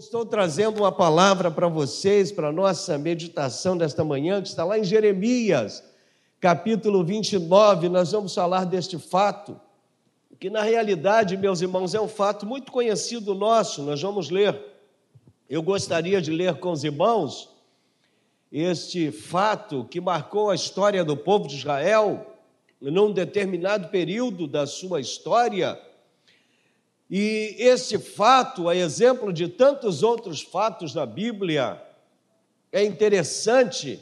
estou 0.00 0.24
trazendo 0.24 0.78
uma 0.78 0.90
palavra 0.90 1.50
para 1.50 1.68
vocês, 1.68 2.32
para 2.32 2.48
a 2.48 2.52
nossa 2.52 2.96
meditação 2.96 3.76
desta 3.76 4.02
manhã, 4.02 4.40
que 4.40 4.48
está 4.48 4.64
lá 4.64 4.78
em 4.78 4.82
Jeremias, 4.82 5.84
capítulo 6.40 7.04
29. 7.04 7.90
Nós 7.90 8.10
vamos 8.10 8.34
falar 8.34 8.64
deste 8.64 8.98
fato, 8.98 9.60
que 10.38 10.48
na 10.48 10.62
realidade, 10.62 11.36
meus 11.36 11.60
irmãos, 11.60 11.94
é 11.94 12.00
um 12.00 12.08
fato 12.08 12.46
muito 12.46 12.72
conhecido 12.72 13.34
nosso. 13.34 13.82
Nós 13.82 14.00
vamos 14.00 14.30
ler. 14.30 14.58
Eu 15.50 15.62
gostaria 15.62 16.22
de 16.22 16.30
ler 16.30 16.54
com 16.54 16.72
os 16.72 16.82
irmãos 16.82 17.50
este 18.50 19.12
fato 19.12 19.84
que 19.84 20.00
marcou 20.00 20.48
a 20.48 20.54
história 20.54 21.04
do 21.04 21.14
povo 21.14 21.46
de 21.46 21.56
Israel 21.56 22.38
num 22.80 23.12
determinado 23.12 23.88
período 23.88 24.46
da 24.46 24.66
sua 24.66 24.98
história 24.98 25.78
e 27.10 27.56
esse 27.58 27.98
fato, 27.98 28.68
a 28.68 28.76
exemplo 28.76 29.32
de 29.32 29.48
tantos 29.48 30.04
outros 30.04 30.40
fatos 30.40 30.94
na 30.94 31.04
Bíblia, 31.04 31.82
é 32.70 32.84
interessante 32.84 34.00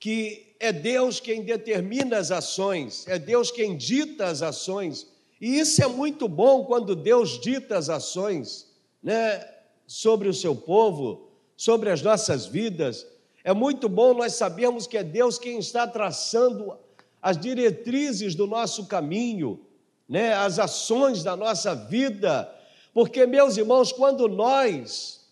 que 0.00 0.54
é 0.58 0.72
Deus 0.72 1.20
quem 1.20 1.42
determina 1.42 2.16
as 2.16 2.30
ações, 2.30 3.06
é 3.06 3.18
Deus 3.18 3.50
quem 3.50 3.76
dita 3.76 4.26
as 4.26 4.40
ações. 4.40 5.06
E 5.38 5.58
isso 5.58 5.84
é 5.84 5.86
muito 5.86 6.26
bom 6.26 6.64
quando 6.64 6.96
Deus 6.96 7.38
dita 7.38 7.76
as 7.76 7.90
ações, 7.90 8.72
né, 9.02 9.46
sobre 9.86 10.26
o 10.26 10.32
seu 10.32 10.56
povo, 10.56 11.28
sobre 11.54 11.90
as 11.90 12.00
nossas 12.00 12.46
vidas. 12.46 13.06
É 13.42 13.52
muito 13.52 13.86
bom 13.86 14.14
nós 14.14 14.32
sabermos 14.32 14.86
que 14.86 14.96
é 14.96 15.04
Deus 15.04 15.38
quem 15.38 15.58
está 15.58 15.86
traçando 15.86 16.74
as 17.20 17.36
diretrizes 17.36 18.34
do 18.34 18.46
nosso 18.46 18.86
caminho 18.86 19.60
né, 20.08 20.34
as 20.34 20.58
ações 20.58 21.22
da 21.22 21.36
nossa 21.36 21.74
vida, 21.74 22.50
porque, 22.92 23.26
meus 23.26 23.56
irmãos, 23.56 23.92
quando 23.92 24.28
nós 24.28 25.26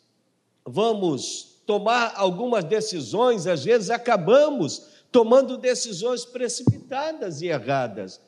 vamos 0.64 1.62
tomar 1.66 2.14
algumas 2.16 2.64
decisões, 2.64 3.46
às 3.46 3.64
vezes 3.64 3.90
acabamos 3.90 4.87
tomando 5.10 5.56
decisões 5.56 6.24
precipitadas 6.24 7.42
e 7.42 7.46
erradas. 7.46 8.20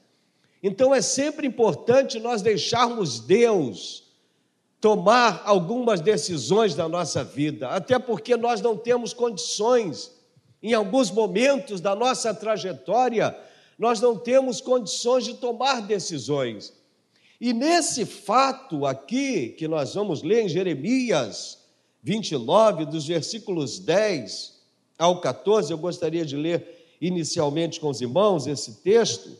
Então 0.63 0.95
é 0.95 1.01
sempre 1.01 1.47
importante 1.47 2.21
nós 2.21 2.43
deixarmos 2.43 3.21
Deus 3.21 4.05
tomar 4.81 5.43
algumas 5.47 6.01
decisões 6.01 6.75
da 6.75 6.89
nossa 6.89 7.25
vida, 7.25 7.69
até 7.71 7.99
porque 7.99 8.37
nós 8.37 8.61
não 8.61 8.77
temos 8.77 9.15
condições, 9.15 10.13
em 10.63 10.75
alguns 10.75 11.11
momentos 11.11 11.81
da 11.81 11.95
nossa 11.95 12.35
trajetória, 12.35 13.35
nós 13.79 14.01
não 14.01 14.17
temos 14.17 14.61
condições 14.61 15.25
de 15.25 15.35
tomar 15.35 15.81
decisões. 15.83 16.73
E 17.41 17.53
nesse 17.53 18.07
fato 18.07 18.87
aqui, 18.87 19.51
que 19.51 19.67
nós 19.67 19.95
vamos 19.95 20.23
ler 20.23 20.45
em 20.45 20.49
Jeremias 20.49 21.59
29, 22.03 22.87
dos 22.87 23.07
versículos 23.07 23.79
10 23.79 24.55
ao 24.99 25.21
14, 25.21 25.73
eu 25.73 25.79
gostaria 25.79 26.25
de 26.25 26.37
ler 26.37 26.97
inicialmente 27.01 27.81
com 27.81 27.89
os 27.89 28.01
irmãos 28.01 28.47
esse 28.47 28.83
texto. 28.83 29.37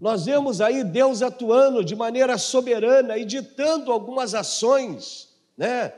Nós 0.00 0.24
vemos 0.24 0.60
aí 0.60 0.82
Deus 0.82 1.22
atuando 1.22 1.84
de 1.84 1.94
maneira 1.94 2.38
soberana 2.38 3.18
e 3.18 3.24
ditando 3.24 3.92
algumas 3.92 4.34
ações, 4.34 5.28
né? 5.56 5.92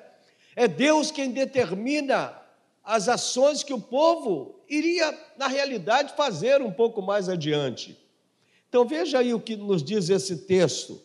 É 0.55 0.69
Deus 0.69 1.10
quem 1.10 1.30
determina 1.30 2.42
as 2.84 3.08
ações 3.08 3.62
que 3.62 3.72
o 3.72 3.80
povo 3.80 4.56
iria, 4.69 5.16
na 5.38 5.47
realidade, 5.47 6.14
fazer 6.16 6.61
um 6.61 6.72
pouco 6.72 7.00
mais 7.00 7.28
adiante. 7.28 7.97
Então 8.69 8.84
veja 8.84 9.19
aí 9.19 9.33
o 9.33 9.41
que 9.41 9.55
nos 9.56 9.83
diz 9.83 10.08
esse 10.08 10.38
texto, 10.38 11.00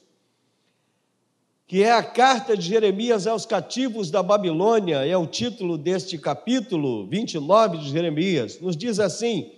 que 1.67 1.83
é 1.83 1.91
a 1.91 2.01
carta 2.01 2.55
de 2.55 2.65
Jeremias 2.65 3.27
aos 3.27 3.45
cativos 3.45 4.09
da 4.09 4.23
Babilônia, 4.23 5.05
é 5.05 5.15
o 5.17 5.27
título 5.27 5.77
deste 5.77 6.17
capítulo 6.17 7.05
29 7.07 7.77
de 7.77 7.89
Jeremias. 7.89 8.59
Nos 8.59 8.75
diz 8.75 8.99
assim: 8.99 9.51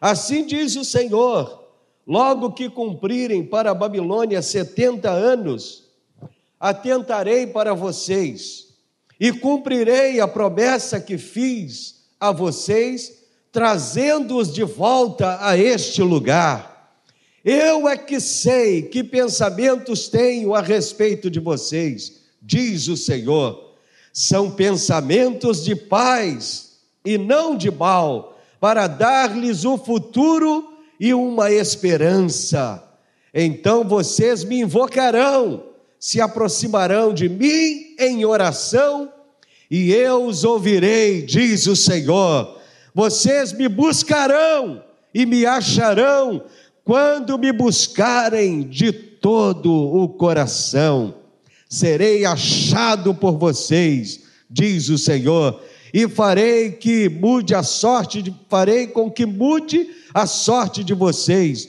Assim 0.00 0.46
diz 0.46 0.76
o 0.76 0.84
Senhor, 0.84 1.64
logo 2.06 2.52
que 2.52 2.68
cumprirem 2.68 3.44
para 3.44 3.70
a 3.70 3.74
Babilônia 3.74 4.42
setenta 4.42 5.10
anos, 5.10 5.84
atentarei 6.60 7.46
para 7.46 7.72
vocês 7.72 8.63
e 9.24 9.32
cumprirei 9.32 10.20
a 10.20 10.28
promessa 10.28 11.00
que 11.00 11.16
fiz 11.16 11.94
a 12.20 12.30
vocês, 12.30 13.10
trazendo-os 13.50 14.52
de 14.52 14.62
volta 14.64 15.38
a 15.40 15.56
este 15.56 16.02
lugar. 16.02 16.92
Eu 17.42 17.88
é 17.88 17.96
que 17.96 18.20
sei 18.20 18.82
que 18.82 19.02
pensamentos 19.02 20.08
tenho 20.08 20.54
a 20.54 20.60
respeito 20.60 21.30
de 21.30 21.40
vocês, 21.40 22.20
diz 22.42 22.86
o 22.86 22.98
Senhor. 22.98 23.72
São 24.12 24.50
pensamentos 24.50 25.64
de 25.64 25.74
paz 25.74 26.72
e 27.02 27.16
não 27.16 27.56
de 27.56 27.70
mal, 27.70 28.38
para 28.60 28.86
dar-lhes 28.86 29.64
o 29.64 29.72
um 29.72 29.78
futuro 29.78 30.68
e 31.00 31.14
uma 31.14 31.50
esperança. 31.50 32.86
Então 33.32 33.88
vocês 33.88 34.44
me 34.44 34.60
invocarão, 34.60 35.64
se 35.98 36.20
aproximarão 36.20 37.14
de 37.14 37.26
mim 37.26 37.96
em 37.98 38.22
oração 38.26 39.13
e 39.76 39.92
eu 39.92 40.26
os 40.26 40.44
ouvirei, 40.44 41.22
diz 41.22 41.66
o 41.66 41.74
Senhor. 41.74 42.60
Vocês 42.94 43.52
me 43.52 43.68
buscarão 43.68 44.80
e 45.12 45.26
me 45.26 45.44
acharão 45.44 46.44
quando 46.84 47.36
me 47.36 47.50
buscarem 47.50 48.62
de 48.62 48.92
todo 48.92 49.68
o 49.72 50.08
coração. 50.10 51.16
Serei 51.68 52.24
achado 52.24 53.12
por 53.16 53.36
vocês, 53.36 54.20
diz 54.48 54.88
o 54.90 54.96
Senhor, 54.96 55.60
e 55.92 56.06
farei 56.06 56.70
que 56.70 57.08
mude 57.08 57.52
a 57.52 57.64
sorte, 57.64 58.22
de, 58.22 58.32
farei 58.48 58.86
com 58.86 59.10
que 59.10 59.26
mude 59.26 59.90
a 60.14 60.24
sorte 60.24 60.84
de 60.84 60.94
vocês. 60.94 61.68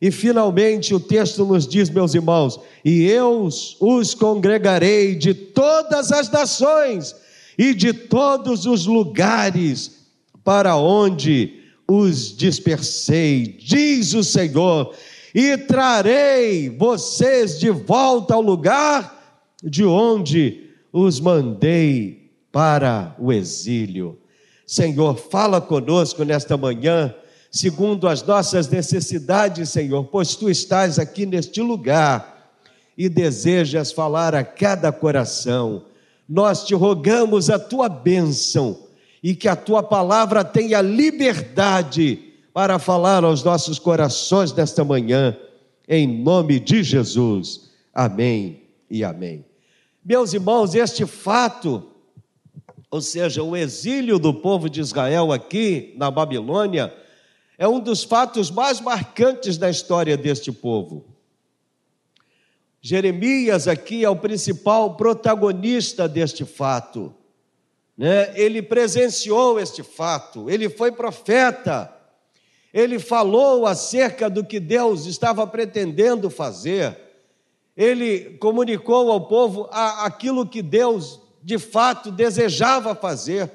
E 0.00 0.10
finalmente 0.10 0.94
o 0.94 1.00
texto 1.00 1.44
nos 1.44 1.68
diz, 1.68 1.90
meus 1.90 2.14
irmãos, 2.14 2.58
e 2.82 3.02
eu 3.02 3.46
os 3.80 4.14
congregarei 4.14 5.14
de 5.14 5.34
todas 5.34 6.10
as 6.10 6.30
nações 6.30 7.14
e 7.58 7.74
de 7.74 7.92
todos 7.92 8.66
os 8.66 8.86
lugares 8.86 10.04
para 10.42 10.76
onde 10.76 11.60
os 11.88 12.36
dispersei, 12.36 13.56
diz 13.58 14.14
o 14.14 14.24
Senhor, 14.24 14.94
e 15.34 15.56
trarei 15.56 16.70
vocês 16.70 17.58
de 17.58 17.70
volta 17.70 18.34
ao 18.34 18.40
lugar 18.40 19.42
de 19.62 19.84
onde 19.84 20.70
os 20.92 21.18
mandei 21.18 22.30
para 22.52 23.16
o 23.18 23.32
exílio. 23.32 24.18
Senhor, 24.66 25.16
fala 25.16 25.60
conosco 25.60 26.24
nesta 26.24 26.56
manhã, 26.56 27.14
segundo 27.50 28.08
as 28.08 28.22
nossas 28.22 28.68
necessidades, 28.68 29.70
Senhor, 29.70 30.04
pois 30.04 30.36
tu 30.36 30.48
estás 30.48 30.98
aqui 30.98 31.26
neste 31.26 31.60
lugar 31.60 32.52
e 32.96 33.08
desejas 33.08 33.92
falar 33.92 34.34
a 34.34 34.44
cada 34.44 34.92
coração 34.92 35.84
nós 36.28 36.64
te 36.64 36.74
rogamos 36.74 37.50
a 37.50 37.58
tua 37.58 37.88
bênção 37.88 38.84
e 39.22 39.34
que 39.34 39.48
a 39.48 39.56
tua 39.56 39.82
palavra 39.82 40.44
tenha 40.44 40.80
liberdade 40.80 42.32
para 42.52 42.78
falar 42.78 43.24
aos 43.24 43.42
nossos 43.42 43.78
corações 43.78 44.52
nesta 44.52 44.84
manhã, 44.84 45.36
em 45.88 46.06
nome 46.06 46.60
de 46.60 46.82
Jesus. 46.82 47.70
Amém 47.92 48.62
e 48.90 49.02
amém. 49.02 49.44
Meus 50.04 50.32
irmãos, 50.32 50.74
este 50.74 51.06
fato, 51.06 51.82
ou 52.90 53.00
seja, 53.00 53.42
o 53.42 53.56
exílio 53.56 54.18
do 54.18 54.34
povo 54.34 54.68
de 54.68 54.80
Israel 54.80 55.32
aqui 55.32 55.94
na 55.96 56.10
Babilônia, 56.10 56.92
é 57.56 57.66
um 57.66 57.80
dos 57.80 58.04
fatos 58.04 58.50
mais 58.50 58.80
marcantes 58.80 59.56
da 59.56 59.70
história 59.70 60.16
deste 60.16 60.52
povo. 60.52 61.13
Jeremias 62.86 63.66
aqui 63.66 64.04
é 64.04 64.10
o 64.10 64.14
principal 64.14 64.94
protagonista 64.94 66.06
deste 66.06 66.44
fato. 66.44 67.14
Né? 67.96 68.38
Ele 68.38 68.60
presenciou 68.60 69.58
este 69.58 69.82
fato, 69.82 70.50
ele 70.50 70.68
foi 70.68 70.92
profeta, 70.92 71.90
ele 72.74 72.98
falou 72.98 73.66
acerca 73.66 74.28
do 74.28 74.44
que 74.44 74.60
Deus 74.60 75.06
estava 75.06 75.46
pretendendo 75.46 76.28
fazer, 76.28 76.94
ele 77.74 78.36
comunicou 78.36 79.10
ao 79.10 79.28
povo 79.28 79.66
aquilo 79.72 80.46
que 80.46 80.60
Deus 80.60 81.22
de 81.42 81.56
fato 81.58 82.10
desejava 82.10 82.94
fazer. 82.94 83.50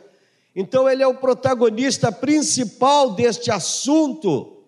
Então, 0.56 0.90
ele 0.90 1.04
é 1.04 1.08
o 1.08 1.14
protagonista 1.14 2.12
principal 2.12 3.12
deste 3.12 3.52
assunto, 3.52 4.64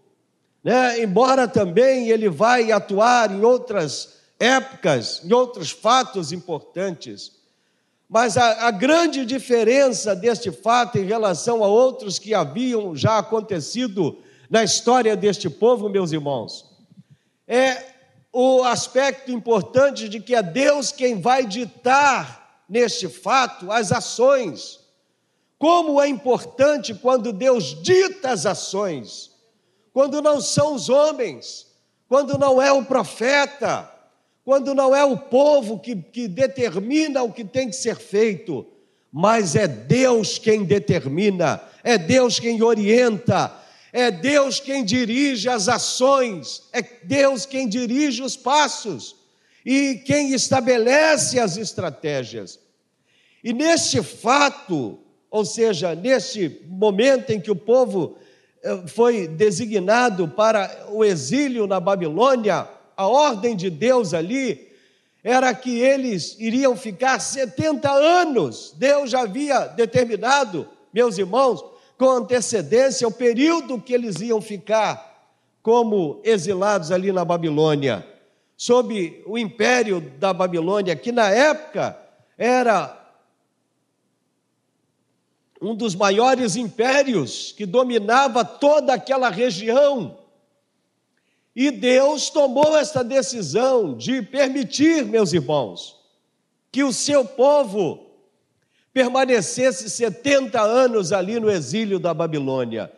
né? 0.63 1.01
embora 1.01 1.47
também 1.47 2.09
ele 2.09 2.29
vai 2.29 2.71
atuar 2.71 3.31
em 3.31 3.43
outras 3.43 4.20
épocas, 4.41 5.21
em 5.23 5.31
outros 5.31 5.69
fatos 5.69 6.31
importantes. 6.31 7.31
Mas 8.09 8.35
a, 8.37 8.67
a, 8.67 8.71
grande 8.71 9.23
diferença 9.23 10.15
deste 10.15 10.51
fato 10.51 10.97
em 10.97 11.05
relação 11.05 11.63
a 11.63 11.67
outros 11.67 12.17
que 12.17 12.33
haviam 12.33 12.95
já 12.95 13.19
acontecido 13.19 14.17
na 14.49 14.63
história 14.63 15.15
deste 15.15 15.47
povo, 15.47 15.87
meus 15.87 16.11
irmãos, 16.11 16.65
é 17.47 17.85
o 18.33 18.63
aspecto 18.63 19.31
importante 19.31 20.09
de 20.09 20.19
que 20.19 20.33
é 20.33 20.41
Deus 20.41 20.91
quem 20.91 21.21
vai 21.21 21.45
ditar 21.45 22.63
neste 22.67 23.07
fato 23.07 23.71
as 23.71 23.91
ações. 23.91 24.79
Como 25.59 26.01
é 26.01 26.07
importante 26.07 26.95
quando 26.95 27.31
Deus 27.31 27.79
dita 27.83 28.31
as 28.31 28.47
ações, 28.47 29.29
quando 29.93 30.19
não 30.19 30.41
são 30.41 30.73
os 30.73 30.89
homens, 30.89 31.67
quando 32.09 32.39
não 32.39 32.59
é 32.59 32.71
o 32.71 32.83
profeta, 32.83 33.90
quando 34.43 34.73
não 34.73 34.95
é 34.95 35.03
o 35.03 35.17
povo 35.17 35.79
que, 35.79 35.95
que 35.95 36.27
determina 36.27 37.21
o 37.23 37.31
que 37.31 37.43
tem 37.43 37.69
que 37.69 37.75
ser 37.75 37.95
feito, 37.95 38.65
mas 39.11 39.55
é 39.55 39.67
Deus 39.67 40.37
quem 40.37 40.63
determina, 40.63 41.61
é 41.83 41.97
Deus 41.97 42.39
quem 42.39 42.61
orienta, 42.63 43.53
é 43.93 44.09
Deus 44.09 44.59
quem 44.59 44.83
dirige 44.83 45.49
as 45.49 45.67
ações, 45.67 46.63
é 46.71 46.81
Deus 46.81 47.45
quem 47.45 47.67
dirige 47.67 48.23
os 48.23 48.37
passos 48.37 49.15
e 49.65 49.95
quem 50.05 50.33
estabelece 50.33 51.39
as 51.39 51.57
estratégias. 51.57 52.59
E 53.43 53.53
neste 53.53 54.01
fato, 54.01 54.99
ou 55.29 55.45
seja, 55.45 55.93
neste 55.93 56.61
momento 56.67 57.31
em 57.31 57.39
que 57.39 57.51
o 57.51 57.55
povo 57.55 58.17
eh, 58.63 58.83
foi 58.87 59.27
designado 59.27 60.27
para 60.27 60.87
o 60.89 61.03
exílio 61.03 61.67
na 61.67 61.79
Babilônia, 61.79 62.67
a 62.95 63.07
ordem 63.07 63.55
de 63.55 63.69
Deus 63.69 64.13
ali 64.13 64.69
era 65.23 65.53
que 65.53 65.79
eles 65.79 66.35
iriam 66.39 66.75
ficar 66.75 67.19
70 67.19 67.89
anos. 67.91 68.73
Deus 68.77 69.11
já 69.11 69.21
havia 69.21 69.67
determinado, 69.67 70.67
meus 70.93 71.17
irmãos, 71.17 71.63
com 71.97 72.09
antecedência 72.09 73.07
o 73.07 73.11
período 73.11 73.79
que 73.79 73.93
eles 73.93 74.19
iam 74.21 74.41
ficar 74.41 75.11
como 75.61 76.19
exilados 76.23 76.91
ali 76.91 77.11
na 77.11 77.23
Babilônia, 77.23 78.05
sob 78.57 79.23
o 79.27 79.37
império 79.37 80.01
da 80.01 80.33
Babilônia, 80.33 80.95
que 80.95 81.11
na 81.11 81.29
época 81.29 81.97
era 82.37 82.97
um 85.61 85.75
dos 85.75 85.93
maiores 85.93 86.55
impérios 86.55 87.53
que 87.55 87.67
dominava 87.67 88.43
toda 88.43 88.95
aquela 88.95 89.29
região. 89.29 90.17
E 91.55 91.69
Deus 91.69 92.29
tomou 92.29 92.77
esta 92.77 93.03
decisão 93.03 93.95
de 93.95 94.21
permitir, 94.21 95.05
meus 95.05 95.33
irmãos, 95.33 95.97
que 96.71 96.83
o 96.83 96.93
seu 96.93 97.25
povo 97.25 98.11
permanecesse 98.93 99.89
70 99.89 100.61
anos 100.61 101.11
ali 101.11 101.39
no 101.39 101.49
exílio 101.49 101.99
da 101.99 102.13
Babilônia. 102.13 102.91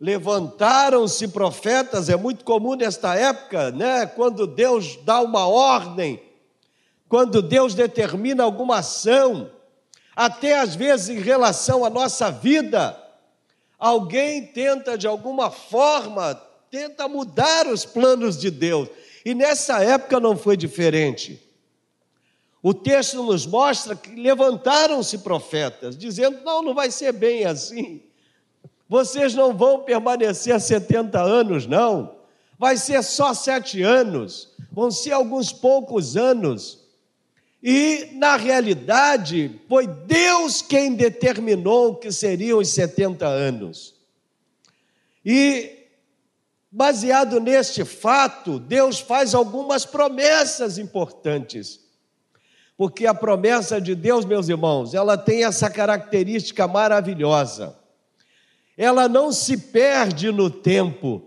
Levantaram-se 0.00 1.26
profetas, 1.28 2.08
é 2.08 2.16
muito 2.16 2.44
comum 2.44 2.76
nesta 2.76 3.16
época, 3.16 3.72
né? 3.72 4.06
Quando 4.06 4.46
Deus 4.46 4.96
dá 5.04 5.20
uma 5.20 5.48
ordem, 5.48 6.22
quando 7.08 7.42
Deus 7.42 7.74
determina 7.74 8.44
alguma 8.44 8.78
ação, 8.78 9.50
até 10.14 10.60
às 10.60 10.76
vezes 10.76 11.08
em 11.08 11.20
relação 11.20 11.84
à 11.84 11.90
nossa 11.90 12.30
vida, 12.30 12.96
alguém 13.76 14.46
tenta 14.46 14.96
de 14.96 15.06
alguma 15.08 15.50
forma 15.50 16.34
tenta 16.70 17.08
mudar 17.08 17.66
os 17.66 17.84
planos 17.84 18.38
de 18.38 18.50
Deus. 18.50 18.88
E 19.24 19.34
nessa 19.34 19.82
época 19.82 20.20
não 20.20 20.36
foi 20.36 20.56
diferente. 20.56 21.42
O 22.62 22.74
texto 22.74 23.22
nos 23.22 23.46
mostra 23.46 23.94
que 23.94 24.14
levantaram-se 24.14 25.18
profetas, 25.18 25.96
dizendo: 25.96 26.40
não, 26.44 26.62
não 26.62 26.74
vai 26.74 26.90
ser 26.90 27.12
bem 27.12 27.44
assim. 27.44 28.02
Vocês 28.88 29.34
não 29.34 29.56
vão 29.56 29.80
permanecer 29.80 30.58
70 30.58 31.20
anos, 31.20 31.66
não. 31.66 32.16
Vai 32.58 32.76
ser 32.76 33.02
só 33.04 33.34
sete 33.34 33.82
anos, 33.82 34.48
vão 34.72 34.90
ser 34.90 35.12
alguns 35.12 35.52
poucos 35.52 36.16
anos. 36.16 36.78
E, 37.62 38.10
na 38.14 38.36
realidade, 38.36 39.60
foi 39.68 39.86
Deus 39.86 40.62
quem 40.62 40.94
determinou 40.94 41.96
que 41.96 42.10
seriam 42.10 42.58
os 42.58 42.68
70 42.68 43.26
anos. 43.26 43.94
E 45.24 45.77
Baseado 46.70 47.40
neste 47.40 47.84
fato, 47.84 48.58
Deus 48.58 49.00
faz 49.00 49.34
algumas 49.34 49.86
promessas 49.86 50.76
importantes. 50.76 51.80
Porque 52.76 53.06
a 53.06 53.14
promessa 53.14 53.80
de 53.80 53.94
Deus, 53.94 54.24
meus 54.24 54.48
irmãos, 54.48 54.94
ela 54.94 55.16
tem 55.16 55.44
essa 55.44 55.70
característica 55.70 56.68
maravilhosa. 56.68 57.76
Ela 58.76 59.08
não 59.08 59.32
se 59.32 59.56
perde 59.56 60.30
no 60.30 60.48
tempo, 60.50 61.22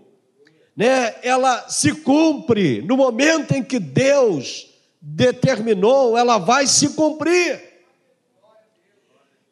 né? 0.74 1.16
Ela 1.22 1.68
se 1.68 1.92
cumpre 1.92 2.80
no 2.80 2.96
momento 2.96 3.52
em 3.52 3.62
que 3.62 3.78
Deus 3.78 4.68
determinou, 5.00 6.16
ela 6.16 6.38
vai 6.38 6.66
se 6.66 6.90
cumprir. 6.90 7.71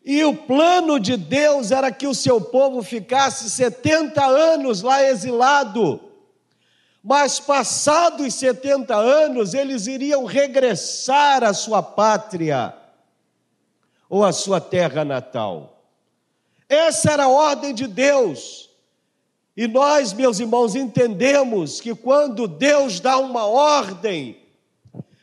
E 0.04 0.24
o 0.24 0.34
plano 0.34 0.98
de 0.98 1.16
Deus 1.16 1.70
era 1.70 1.92
que 1.92 2.06
o 2.06 2.14
seu 2.14 2.40
povo 2.40 2.82
ficasse 2.82 3.50
70 3.50 4.24
anos 4.24 4.82
lá 4.82 5.02
exilado. 5.02 6.00
Mas 7.02 7.38
passados 7.38 8.34
70 8.34 8.94
anos, 8.94 9.54
eles 9.54 9.86
iriam 9.86 10.24
regressar 10.24 11.44
à 11.44 11.52
sua 11.52 11.82
pátria 11.82 12.74
ou 14.08 14.24
à 14.24 14.32
sua 14.32 14.60
terra 14.60 15.04
natal. 15.04 15.82
Essa 16.68 17.12
era 17.12 17.24
a 17.24 17.28
ordem 17.28 17.74
de 17.74 17.86
Deus. 17.86 18.70
E 19.56 19.66
nós, 19.66 20.12
meus 20.12 20.40
irmãos, 20.40 20.74
entendemos 20.74 21.80
que 21.80 21.94
quando 21.94 22.48
Deus 22.48 23.00
dá 23.00 23.18
uma 23.18 23.44
ordem, 23.44 24.39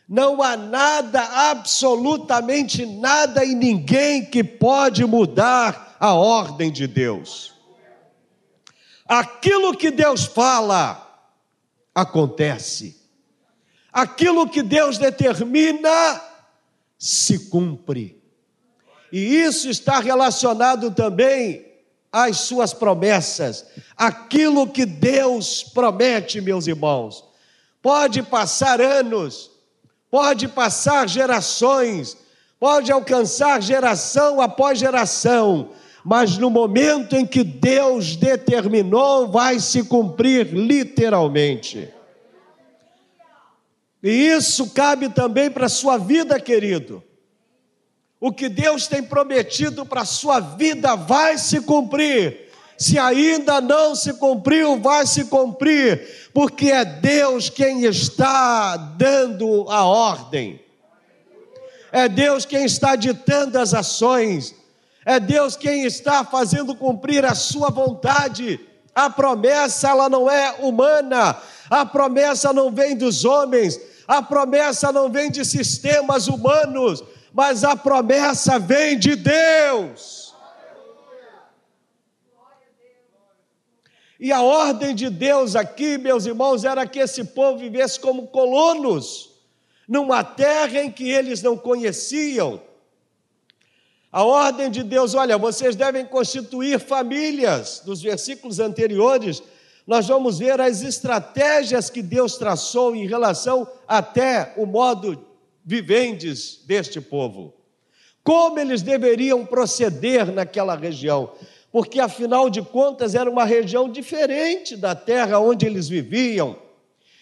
não 0.08 0.42
há 0.42 0.56
nada, 0.56 1.22
absolutamente 1.52 2.86
nada 2.86 3.44
e 3.44 3.54
ninguém 3.54 4.26
que 4.26 4.44
pode 4.44 5.04
mudar 5.04 5.98
a 6.00 6.14
ordem 6.14 6.72
de 6.72 6.88
Deus. 6.88 7.54
Aquilo 9.06 9.76
que 9.76 9.92
Deus 9.92 10.26
fala, 10.26 11.04
acontece. 11.94 12.96
Aquilo 13.92 14.48
que 14.48 14.62
Deus 14.62 14.98
determina, 14.98 16.22
se 16.98 17.50
cumpre. 17.50 18.22
E 19.12 19.20
isso 19.20 19.70
está 19.70 20.00
relacionado 20.00 20.92
também 20.92 21.66
às 22.12 22.38
suas 22.42 22.74
promessas. 22.74 23.66
Aquilo 23.96 24.68
que 24.68 24.86
Deus 24.86 25.64
promete, 25.64 26.40
meus 26.40 26.68
irmãos. 26.68 27.24
Pode 27.82 28.22
passar 28.22 28.82
anos, 28.82 29.57
pode 30.10 30.48
passar 30.48 31.08
gerações, 31.08 32.18
pode 32.60 32.92
alcançar 32.92 33.62
geração 33.62 34.42
após 34.42 34.80
geração, 34.80 35.72
mas 36.04 36.38
no 36.38 36.50
momento 36.50 37.16
em 37.16 37.26
que 37.26 37.44
Deus 37.44 38.16
determinou, 38.16 39.28
vai 39.28 39.60
se 39.60 39.84
cumprir 39.84 40.54
literalmente. 40.54 41.94
E 44.02 44.10
isso 44.10 44.70
cabe 44.70 45.10
também 45.10 45.52
para 45.52 45.66
a 45.66 45.70
sua 45.70 45.98
vida, 45.98 46.40
querido. 46.40 47.04
O 48.20 48.32
que 48.32 48.48
Deus 48.48 48.88
tem 48.88 49.04
prometido 49.04 49.86
para 49.86 50.02
a 50.02 50.06
sua 50.06 50.40
vida 50.40 50.96
vai 50.96 51.38
se 51.38 51.62
cumprir. 51.62 52.47
Se 52.78 53.00
ainda 53.00 53.60
não 53.60 53.96
se 53.96 54.14
cumpriu, 54.14 54.80
vai 54.80 55.08
se 55.08 55.26
cumprir, 55.26 56.30
porque 56.34 56.72
é 56.72 56.86
Deus 56.86 57.50
quem 57.50 57.86
está 57.86 58.78
dando 58.78 59.66
a 59.70 59.84
ordem. 59.84 60.62
É 61.92 62.08
Deus 62.08 62.46
quem 62.46 62.66
está 62.66 62.96
ditando 62.96 63.58
as 63.58 63.74
ações. 63.74 64.54
É 65.06 65.20
Deus 65.20 65.56
quem 65.56 65.86
está 65.86 66.24
fazendo 66.24 66.76
cumprir 66.76 67.26
a 67.26 67.34
sua 67.34 67.70
vontade. 67.70 68.60
A 68.94 69.10
promessa 69.10 69.90
ela 69.90 70.10
não 70.10 70.30
é 70.30 70.56
humana. 70.60 71.38
A 71.70 71.86
promessa 71.86 72.52
não 72.52 72.72
vem 72.72 72.96
dos 72.96 73.26
homens. 73.26 73.80
A 74.08 74.22
promessa 74.22 74.92
não 74.92 75.10
vem 75.10 75.30
de 75.30 75.44
sistemas 75.44 76.28
humanos, 76.28 77.04
mas 77.34 77.64
a 77.64 77.76
promessa 77.76 78.58
vem 78.58 78.98
de 78.98 79.16
Deus. 79.16 80.27
E 84.20 84.32
a 84.32 84.42
ordem 84.42 84.96
de 84.96 85.10
Deus 85.10 85.56
aqui, 85.56 85.98
meus 85.98 86.26
irmãos, 86.26 86.64
era 86.64 86.88
que 86.88 87.00
esse 87.00 87.24
povo 87.24 87.60
vivesse 87.60 88.00
como 88.00 88.28
colonos, 88.28 89.30
numa 89.88 90.24
terra 90.24 90.82
em 90.82 90.92
que 90.92 91.10
eles 91.10 91.42
não 91.42 91.56
conheciam. 91.56 92.60
A 94.12 94.24
ordem 94.24 94.72
de 94.72 94.82
Deus, 94.84 95.14
olha, 95.14 95.38
vocês 95.38 95.76
devem 95.76 96.06
constituir 96.06 96.80
famílias. 96.80 97.84
Nos 97.86 98.02
versículos 98.02 98.60
anteriores, 98.60 99.44
nós 99.86 100.08
vamos 100.08 100.40
ver 100.40 100.60
as 100.60 100.82
estratégias 100.82 101.90
que 101.90 102.02
Deus 102.02 102.38
traçou 102.38 102.96
em 102.96 103.06
relação 103.06 103.70
até 103.88 104.54
o 104.58 104.66
modo 104.66 105.26
vivendes 105.64 106.64
deste 106.66 107.00
povo. 107.00 107.54
Como 108.24 108.60
eles 108.60 108.82
deveriam 108.82 109.46
proceder 109.46 110.32
naquela 110.32 110.76
região 110.76 111.32
porque 111.78 112.00
afinal 112.00 112.50
de 112.50 112.60
contas 112.60 113.14
era 113.14 113.30
uma 113.30 113.46
região 113.46 113.88
diferente 113.88 114.76
da 114.76 114.96
terra 114.96 115.38
onde 115.38 115.68
eles 115.68 115.88
viviam. 115.88 116.58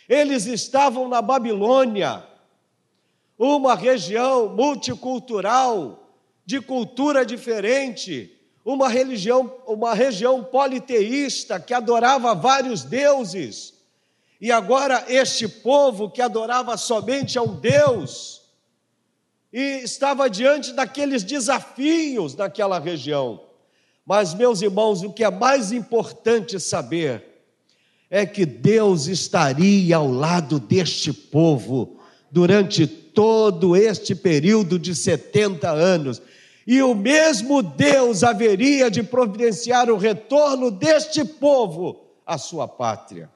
Eles 0.08 0.46
estavam 0.46 1.10
na 1.10 1.22
Babilônia, 1.22 2.24
uma 3.38 3.76
região 3.76 4.48
multicultural, 4.48 6.10
de 6.46 6.62
cultura 6.62 7.26
diferente, 7.26 8.32
uma 8.64 8.88
religião, 8.88 9.54
uma 9.68 9.94
região 9.94 10.42
politeísta 10.42 11.60
que 11.60 11.74
adorava 11.74 12.34
vários 12.34 12.86
deuses. 12.86 13.74
E 14.40 14.54
agora 14.54 15.04
este 15.10 15.50
povo 15.50 16.10
que 16.10 16.22
adorava 16.22 16.78
somente 16.78 17.38
a 17.38 17.42
um 17.42 17.60
Deus 17.60 18.42
e 19.52 19.82
estava 19.84 20.30
diante 20.30 20.72
daqueles 20.72 21.24
desafios 21.24 22.38
naquela 22.38 22.80
região. 22.80 23.45
Mas 24.06 24.34
meus 24.34 24.62
irmãos, 24.62 25.02
o 25.02 25.12
que 25.12 25.24
é 25.24 25.32
mais 25.32 25.72
importante 25.72 26.60
saber 26.60 27.24
é 28.10 28.26
que 28.26 28.46
Deus 28.46 29.08
estaria 29.08 29.96
ao 29.96 30.10
lado 30.10 30.60
deste 30.60 31.12
povo 31.12 32.00
durante 32.30 32.86
todo 32.86 33.76
este 33.76 34.14
período 34.14 34.78
de 34.78 34.94
70 34.94 35.70
anos. 35.72 36.22
E 36.68 36.82
o 36.82 36.94
mesmo 36.94 37.64
Deus 37.64 38.24
haveria 38.24 38.92
de 38.92 39.02
providenciar 39.02 39.90
o 39.90 39.98
retorno 39.98 40.70
deste 40.70 41.24
povo 41.26 42.06
à 42.26 42.38
sua 42.38 42.68
pátria. 42.68 43.30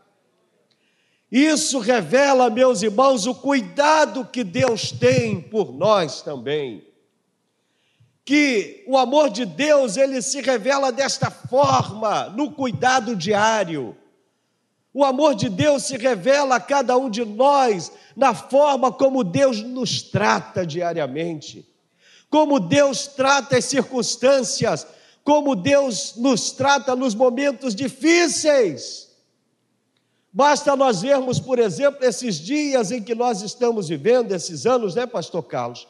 Isso 1.31 1.79
revela, 1.79 2.49
meus 2.49 2.81
irmãos, 2.81 3.27
o 3.27 3.35
cuidado 3.35 4.25
que 4.25 4.43
Deus 4.43 4.91
tem 4.91 5.39
por 5.39 5.71
nós 5.71 6.21
também. 6.21 6.88
Que 8.25 8.83
o 8.87 8.97
amor 8.97 9.29
de 9.29 9.45
Deus, 9.45 9.97
ele 9.97 10.21
se 10.21 10.41
revela 10.41 10.91
desta 10.91 11.31
forma, 11.31 12.25
no 12.29 12.51
cuidado 12.51 13.15
diário. 13.15 13.97
O 14.93 15.03
amor 15.03 15.35
de 15.35 15.49
Deus 15.49 15.83
se 15.83 15.97
revela 15.97 16.55
a 16.55 16.59
cada 16.59 16.97
um 16.97 17.09
de 17.09 17.23
nós 17.25 17.91
na 18.15 18.33
forma 18.33 18.91
como 18.91 19.23
Deus 19.23 19.61
nos 19.61 20.01
trata 20.01 20.65
diariamente 20.65 21.69
como 22.29 22.59
Deus 22.59 23.07
trata 23.07 23.57
as 23.57 23.65
circunstâncias, 23.65 24.85
como 25.23 25.55
Deus 25.55 26.15
nos 26.15 26.51
trata 26.51 26.95
nos 26.95 27.15
momentos 27.15 27.75
difíceis. 27.75 29.09
Basta 30.31 30.75
nós 30.75 31.01
vermos, 31.01 31.39
por 31.39 31.57
exemplo, 31.57 32.05
esses 32.05 32.35
dias 32.35 32.91
em 32.91 33.01
que 33.01 33.15
nós 33.15 33.41
estamos 33.41 33.89
vivendo, 33.89 34.31
esses 34.31 34.67
anos, 34.67 34.93
né, 34.93 35.07
Pastor 35.07 35.43
Carlos? 35.43 35.87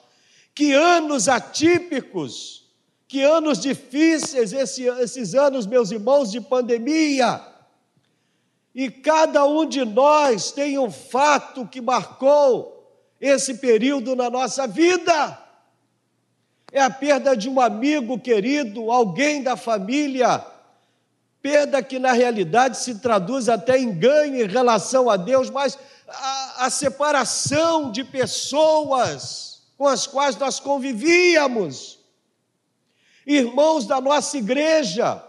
Que 0.54 0.74
anos 0.74 1.28
atípicos, 1.30 2.60
que 3.08 3.24
anos 3.24 3.60
difíceis, 3.60 4.54
esse, 4.54 4.84
esses 4.84 5.34
anos, 5.34 5.66
meus 5.66 5.90
irmãos, 5.90 6.32
de 6.32 6.40
pandemia. 6.40 7.42
E 8.74 8.92
cada 8.92 9.46
um 9.46 9.66
de 9.66 9.84
nós 9.84 10.52
tem 10.52 10.78
um 10.78 10.92
fato 10.92 11.66
que 11.66 11.82
marcou 11.82 12.80
esse 13.20 13.56
período 13.56 14.16
na 14.16 14.30
nossa 14.30 14.68
vida. 14.68 15.38
É 16.72 16.82
a 16.82 16.90
perda 16.90 17.36
de 17.36 17.50
um 17.50 17.60
amigo 17.60 18.20
querido, 18.20 18.92
alguém 18.92 19.42
da 19.42 19.58
família, 19.58 20.46
perda 21.42 21.82
que 21.82 21.98
na 21.98 22.12
realidade 22.12 22.78
se 22.78 22.96
traduz 23.00 23.50
até 23.50 23.80
em 23.80 23.92
ganho 23.92 24.44
em 24.44 24.48
relação 24.48 25.10
a 25.10 25.18
Deus, 25.18 25.50
mas 25.50 25.80
a, 26.08 26.66
a 26.66 26.70
separação 26.70 27.92
de 27.92 28.04
pessoas 28.04 29.59
com 29.80 29.88
as 29.88 30.06
quais 30.06 30.36
nós 30.36 30.60
convivíamos, 30.60 32.00
irmãos 33.26 33.88
da 33.88 34.02
nossa 34.02 34.38
igreja. 34.38 35.24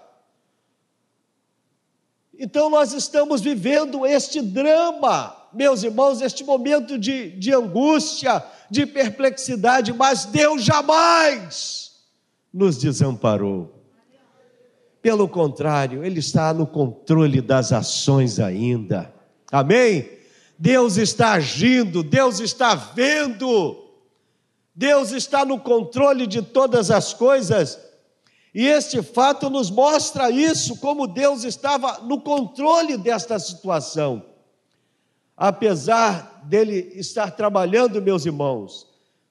Então 2.37 2.69
nós 2.69 2.93
estamos 2.93 3.41
vivendo 3.41 4.05
este 4.05 4.43
drama, 4.43 5.37
meus 5.53 5.85
irmãos, 5.85 6.21
este 6.21 6.43
momento 6.43 6.99
de, 6.99 7.31
de 7.31 7.55
angústia, 7.55 8.45
de 8.69 8.85
perplexidade, 8.87 9.93
mas 9.93 10.25
Deus 10.25 10.65
jamais 10.65 11.93
nos 12.53 12.77
desamparou. 12.77 13.73
Pelo 15.01 15.29
contrário, 15.29 16.05
Ele 16.05 16.19
está 16.19 16.53
no 16.53 16.67
controle 16.67 17.41
das 17.41 17.73
ações 17.73 18.41
ainda. 18.41 19.15
Amém? 19.53 20.11
Deus 20.59 20.97
está 20.97 21.35
agindo, 21.35 22.03
Deus 22.03 22.41
está 22.41 22.75
vendo, 22.75 23.90
Deus 24.81 25.13
está 25.13 25.45
no 25.45 25.61
controle 25.61 26.27
de 26.27 26.41
todas 26.41 26.91
as 26.91 27.13
coisas. 27.13 27.79
E 28.55 28.67
este 28.67 29.03
fato 29.03 29.51
nos 29.51 29.71
mostra 29.71 30.31
isso, 30.31 30.79
como 30.79 31.07
Deus 31.07 31.45
estava 31.45 32.01
no 32.01 32.21
controle 32.21 32.97
desta 32.97 33.39
situação 33.39 34.31
apesar 35.41 36.43
dele 36.45 36.93
estar 36.97 37.31
trabalhando, 37.31 38.03
meus 38.03 38.27
irmãos, 38.27 38.87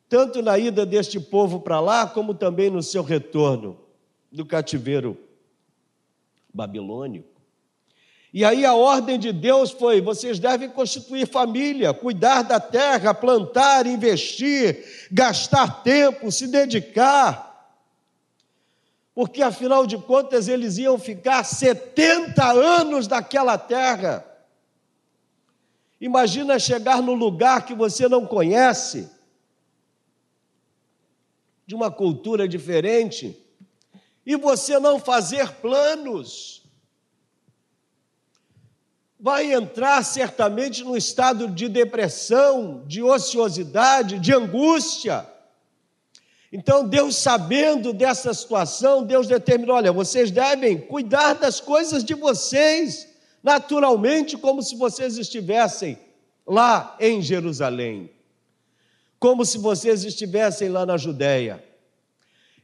tanto 0.09 0.41
na 0.41 0.57
ida 0.57 0.83
deste 0.83 1.19
povo 1.19 1.59
para 1.59 1.79
lá, 1.79 2.07
como 2.07 2.33
também 2.33 2.71
no 2.71 2.81
seu 2.81 3.03
retorno 3.03 3.77
do 4.31 4.43
cativeiro 4.43 5.15
babilônico. 6.51 7.28
E 8.31 8.45
aí 8.45 8.63
a 8.63 8.75
ordem 8.75 9.17
de 9.17 9.33
Deus 9.33 9.71
foi: 9.71 10.01
vocês 10.01 10.37
devem 10.37 10.69
constituir 10.69 11.27
família, 11.27 11.93
cuidar 11.93 12.43
da 12.43 12.59
terra, 12.59 13.13
plantar, 13.13 13.87
investir, 13.87 15.07
gastar 15.11 15.83
tempo, 15.83 16.31
se 16.31 16.47
dedicar. 16.47 17.49
Porque 19.15 19.41
afinal 19.41 19.85
de 19.85 19.97
contas 19.97 20.47
eles 20.47 20.77
iam 20.77 20.97
ficar 20.97 21.43
70 21.43 22.51
anos 22.51 23.07
naquela 23.07 23.57
terra. 23.57 24.25
Imagina 25.99 26.57
chegar 26.57 27.01
num 27.01 27.15
lugar 27.15 27.65
que 27.65 27.73
você 27.73 28.07
não 28.07 28.25
conhece, 28.25 29.09
de 31.65 31.75
uma 31.75 31.91
cultura 31.91 32.47
diferente, 32.47 33.37
e 34.25 34.37
você 34.37 34.79
não 34.79 34.99
fazer 34.99 35.51
planos. 35.55 36.58
Vai 39.19 39.51
entrar 39.53 40.01
certamente 40.03 40.83
num 40.83 40.95
estado 40.95 41.49
de 41.49 41.67
depressão, 41.67 42.83
de 42.87 43.03
ociosidade, 43.03 44.17
de 44.17 44.33
angústia. 44.33 45.27
Então, 46.51 46.87
Deus, 46.87 47.17
sabendo 47.17 47.91
dessa 47.91 48.33
situação, 48.33 49.03
Deus 49.03 49.27
determinou: 49.27 49.75
olha, 49.75 49.91
vocês 49.91 50.31
devem 50.31 50.79
cuidar 50.79 51.33
das 51.33 51.59
coisas 51.59 52.03
de 52.03 52.13
vocês 52.13 53.07
naturalmente 53.43 54.37
como 54.37 54.61
se 54.61 54.75
vocês 54.75 55.17
estivessem 55.17 55.97
lá 56.45 56.95
em 56.99 57.21
Jerusalém, 57.21 58.09
como 59.19 59.45
se 59.45 59.57
vocês 59.57 60.03
estivessem 60.03 60.69
lá 60.69 60.85
na 60.85 60.97
Judéia. 60.97 61.63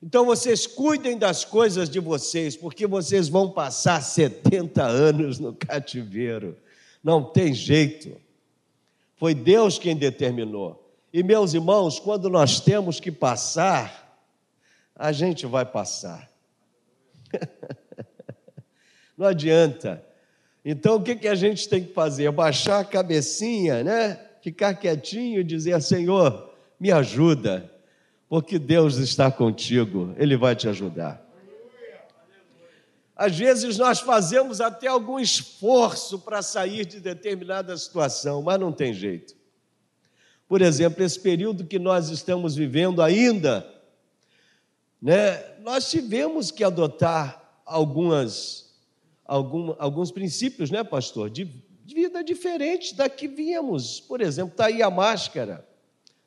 Então 0.01 0.25
vocês 0.25 0.67
cuidem 0.67 1.17
das 1.17 1.43
coisas 1.43 1.89
de 1.89 1.99
vocês, 1.99 2.55
porque 2.55 2.85
vocês 2.85 3.27
vão 3.27 3.51
passar 3.51 4.01
70 4.01 4.83
anos 4.83 5.39
no 5.39 5.53
cativeiro. 5.53 6.57
Não 7.03 7.23
tem 7.23 7.53
jeito. 7.53 8.15
Foi 9.15 9.33
Deus 9.33 9.79
quem 9.79 9.95
determinou. 9.95 10.81
E 11.11 11.23
meus 11.23 11.53
irmãos, 11.53 11.99
quando 11.99 12.29
nós 12.29 12.59
temos 12.59 12.99
que 12.99 13.11
passar, 13.11 14.19
a 14.95 15.11
gente 15.11 15.45
vai 15.45 15.65
passar. 15.65 16.29
Não 19.17 19.27
adianta 19.27 20.03
então, 20.67 20.95
o 20.95 21.01
que, 21.03 21.27
a 21.27 21.35
gente 21.35 21.69
tem 21.69 21.83
que 21.83 21.93
fazer? 21.93 22.31
Baixar 22.31 22.79
a 22.79 22.85
cabecinha, 22.85 23.83
né? 23.83 24.19
Ficar 24.41 24.73
quietinho 24.73 25.41
e 25.41 25.43
dizer: 25.43 25.79
Senhor, 25.79 26.51
me 26.79 26.91
ajuda, 26.91 27.71
porque 28.27 28.57
Deus 28.57 28.97
está 28.97 29.31
contigo, 29.31 30.13
Ele 30.17 30.35
vai 30.35 30.55
te 30.55 30.67
ajudar. 30.67 31.23
Às 33.15 33.37
vezes 33.37 33.77
nós 33.77 34.01
fazemos 34.01 34.59
até 34.59 34.87
algum 34.87 35.17
esforço 35.17 36.19
para 36.19 36.41
sair 36.41 36.85
de 36.85 36.99
determinada 36.99 37.75
situação, 37.77 38.41
mas 38.41 38.59
não 38.59 38.73
tem 38.73 38.93
jeito. 38.93 39.35
Por 40.47 40.61
exemplo, 40.61 41.03
esse 41.03 41.19
período 41.19 41.65
que 41.65 41.79
nós 41.79 42.09
estamos 42.09 42.55
vivendo 42.55 43.01
ainda, 43.01 43.65
né, 45.01 45.41
nós 45.61 45.89
tivemos 45.89 46.51
que 46.51 46.63
adotar 46.63 47.61
algumas 47.65 48.65
algum, 49.25 49.73
alguns 49.79 50.11
princípios, 50.11 50.69
né, 50.69 50.83
pastor, 50.83 51.29
de, 51.29 51.45
de 51.83 51.95
vida 51.95 52.23
diferente 52.23 52.93
da 52.93 53.09
que 53.09 53.27
vínhamos. 53.27 53.99
Por 53.99 54.21
exemplo, 54.21 54.51
está 54.51 54.65
aí 54.67 54.83
a 54.83 54.89
máscara, 54.89 55.67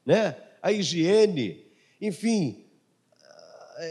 né, 0.05 0.37
a 0.61 0.73
higiene, 0.73 1.68
enfim, 2.01 2.65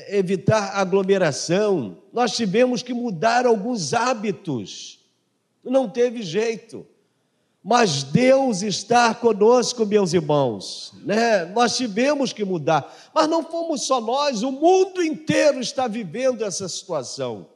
evitar 0.10 0.76
aglomeração. 0.76 1.98
Nós 2.12 2.36
tivemos 2.36 2.82
que 2.84 2.94
mudar 2.94 3.46
alguns 3.46 3.94
hábitos, 3.94 5.00
não 5.64 5.90
teve 5.90 6.22
jeito. 6.22 6.86
Mas 7.64 8.02
Deus 8.04 8.62
está 8.62 9.14
conosco, 9.14 9.86
meus 9.86 10.14
irmãos, 10.14 10.94
né? 11.04 11.44
Nós 11.46 11.76
tivemos 11.76 12.32
que 12.32 12.46
mudar, 12.46 12.96
mas 13.14 13.28
não 13.28 13.44
fomos 13.44 13.86
só 13.86 14.00
nós, 14.00 14.42
o 14.42 14.54
mundo 14.54 15.04
inteiro 15.04 15.60
está 15.60 15.86
vivendo 15.86 16.46
essa 16.46 16.70
situação. 16.70 17.48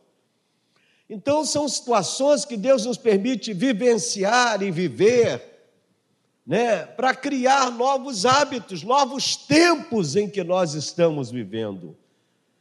Então, 1.09 1.45
são 1.45 1.67
situações 1.67 2.43
que 2.43 2.57
Deus 2.57 2.85
nos 2.85 2.97
permite 2.97 3.53
vivenciar 3.53 4.61
e 4.61 4.71
viver 4.71 5.50
né, 6.45 6.85
para 6.85 7.13
criar 7.13 7.71
novos 7.71 8.25
hábitos, 8.25 8.83
novos 8.83 9.35
tempos 9.35 10.15
em 10.15 10.29
que 10.29 10.43
nós 10.43 10.73
estamos 10.73 11.31
vivendo. 11.31 11.95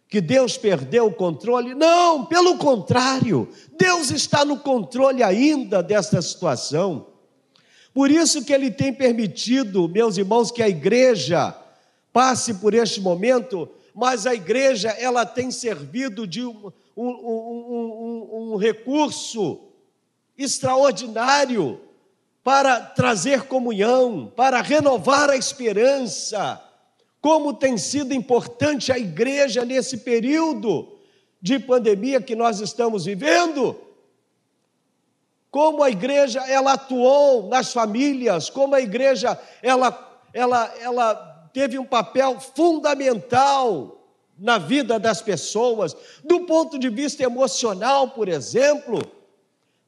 Que 0.09 0.21
Deus 0.21 0.57
perdeu 0.57 1.07
o 1.07 1.13
controle? 1.13 1.75
Não, 1.75 2.27
pelo 2.27 2.59
contrário, 2.59 3.49
Deus 3.79 4.11
está 4.11 4.45
no 4.45 4.59
controle 4.59 5.23
ainda 5.23 5.83
desta 5.83 6.21
situação. 6.21 7.07
Por 7.95 8.11
isso 8.11 8.45
que 8.45 8.53
Ele 8.53 8.71
tem 8.71 8.93
permitido, 8.93 9.89
meus 9.89 10.17
irmãos, 10.17 10.51
que 10.51 10.63
a 10.63 10.69
igreja 10.69 11.57
passe 12.13 12.55
por 12.55 12.75
este 12.75 13.01
momento, 13.01 13.69
mas 13.95 14.27
a 14.27 14.35
igreja 14.35 14.91
ela 14.91 15.25
tem 15.25 15.51
servido 15.51 16.27
de 16.27 16.45
um, 16.45 16.73
um, 16.97 17.09
um, 17.09 18.53
um 18.53 18.57
recurso 18.57 19.61
extraordinário 20.37 21.81
para 22.43 22.81
trazer 22.81 23.43
comunhão, 23.43 24.33
para 24.35 24.63
renovar 24.63 25.31
a 25.31 25.37
esperança. 25.37 26.61
Como 27.21 27.53
tem 27.53 27.77
sido 27.77 28.15
importante 28.15 28.91
a 28.91 28.99
igreja 28.99 29.65
nesse 29.65 29.99
período 29.99 30.99
de 31.41 31.59
pandemia 31.59 32.21
que 32.21 32.35
nós 32.35 32.61
estamos 32.61 33.05
vivendo. 33.05 33.79
Como 35.51 35.83
a 35.83 35.91
igreja 35.91 36.41
ela 36.49 36.75
atuou 36.75 37.49
nas 37.49 37.73
famílias, 37.73 38.49
como 38.49 38.75
a 38.75 38.81
igreja 38.81 39.39
ela 39.63 40.09
ela 40.33 40.73
ela 40.81 41.15
teve 41.53 41.79
um 41.79 41.85
papel 41.85 42.39
fundamental 42.39 43.99
na 44.39 44.57
vida 44.57 44.99
das 44.99 45.21
pessoas, 45.21 45.95
do 46.25 46.47
ponto 46.47 46.79
de 46.79 46.89
vista 46.89 47.23
emocional, 47.23 48.11
por 48.11 48.29
exemplo 48.29 49.20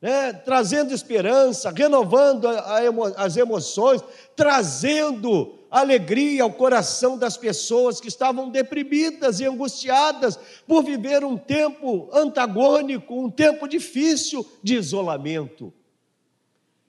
né, 0.02 0.32
trazendo 0.32 0.92
esperança, 0.92 1.70
renovando 1.70 2.48
emo, 2.84 3.04
as 3.16 3.36
emoções, 3.36 4.02
trazendo 4.34 5.60
alegria 5.70 6.42
ao 6.42 6.52
coração 6.52 7.16
das 7.16 7.36
pessoas 7.36 8.00
que 8.00 8.08
estavam 8.08 8.50
deprimidas 8.50 9.38
e 9.38 9.46
angustiadas 9.46 10.36
por 10.66 10.82
viver 10.82 11.24
um 11.24 11.38
tempo 11.38 12.10
antagônico, 12.12 13.14
um 13.14 13.30
tempo 13.30 13.68
difícil 13.68 14.44
de 14.60 14.74
isolamento. 14.74 15.72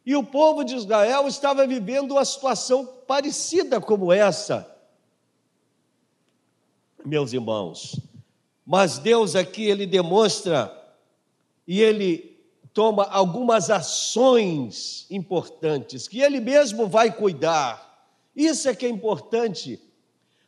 E 0.03 0.15
o 0.15 0.23
povo 0.23 0.63
de 0.63 0.75
Israel 0.75 1.27
estava 1.27 1.67
vivendo 1.67 2.13
uma 2.13 2.25
situação 2.25 2.83
parecida 3.07 3.79
como 3.79 4.11
essa. 4.11 4.69
Meus 7.05 7.31
irmãos, 7.31 7.99
mas 8.65 8.97
Deus 8.97 9.35
aqui 9.35 9.65
ele 9.65 9.85
demonstra 9.85 10.75
e 11.67 11.79
ele 11.79 12.32
toma 12.73 13.03
algumas 13.03 13.69
ações 13.69 15.05
importantes 15.09 16.07
que 16.07 16.21
ele 16.21 16.39
mesmo 16.39 16.87
vai 16.87 17.11
cuidar. 17.11 18.09
Isso 18.35 18.67
é 18.67 18.75
que 18.75 18.85
é 18.85 18.89
importante. 18.89 19.79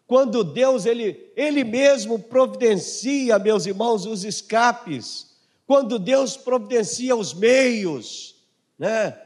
Quando 0.07 0.43
Deus 0.43 0.85
ele, 0.85 1.31
ele 1.35 1.63
mesmo 1.63 2.17
providencia, 2.19 3.37
meus 3.37 3.65
irmãos, 3.65 4.05
os 4.05 4.23
escapes, 4.23 5.35
quando 5.67 5.97
Deus 5.97 6.35
providencia 6.37 7.15
os 7.15 7.33
meios, 7.33 8.35
né, 8.77 9.19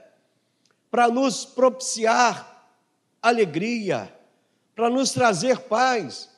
para 0.92 1.08
nos 1.10 1.46
propiciar 1.46 2.68
alegria, 3.22 4.14
para 4.76 4.90
nos 4.90 5.12
trazer 5.12 5.60
paz. 5.60 6.30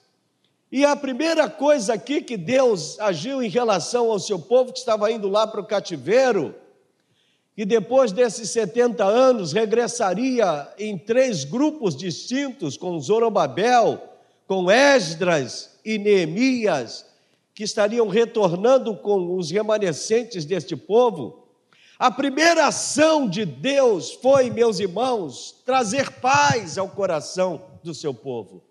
E 0.71 0.85
a 0.85 0.95
primeira 0.95 1.49
coisa 1.49 1.95
aqui 1.95 2.21
que 2.21 2.37
Deus 2.37 2.97
agiu 2.97 3.43
em 3.43 3.49
relação 3.49 4.09
ao 4.09 4.19
seu 4.19 4.39
povo 4.39 4.71
que 4.71 4.79
estava 4.79 5.11
indo 5.11 5.27
lá 5.27 5.45
para 5.45 5.59
o 5.59 5.65
cativeiro, 5.65 6.55
e 7.57 7.65
depois 7.65 8.13
desses 8.13 8.49
70 8.51 9.03
anos 9.03 9.51
regressaria 9.51 10.67
em 10.79 10.97
três 10.97 11.43
grupos 11.43 11.93
distintos, 11.93 12.77
com 12.77 12.97
Zorobabel, 13.01 14.01
com 14.47 14.71
Esdras 14.71 15.77
e 15.83 15.97
Neemias, 15.97 17.05
que 17.53 17.65
estariam 17.65 18.07
retornando 18.07 18.95
com 18.95 19.35
os 19.35 19.51
remanescentes 19.51 20.45
deste 20.45 20.77
povo. 20.77 21.49
A 21.99 22.09
primeira 22.09 22.67
ação 22.67 23.27
de 23.27 23.43
Deus 23.43 24.11
foi, 24.11 24.49
meus 24.49 24.79
irmãos, 24.79 25.61
trazer 25.65 26.09
paz 26.13 26.77
ao 26.77 26.87
coração 26.87 27.61
do 27.83 27.93
seu 27.93 28.13
povo. 28.13 28.70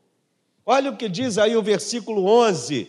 Olha 0.73 0.93
o 0.93 0.97
que 0.97 1.09
diz 1.09 1.37
aí 1.37 1.57
o 1.57 1.63
versículo 1.65 2.25
11. 2.27 2.89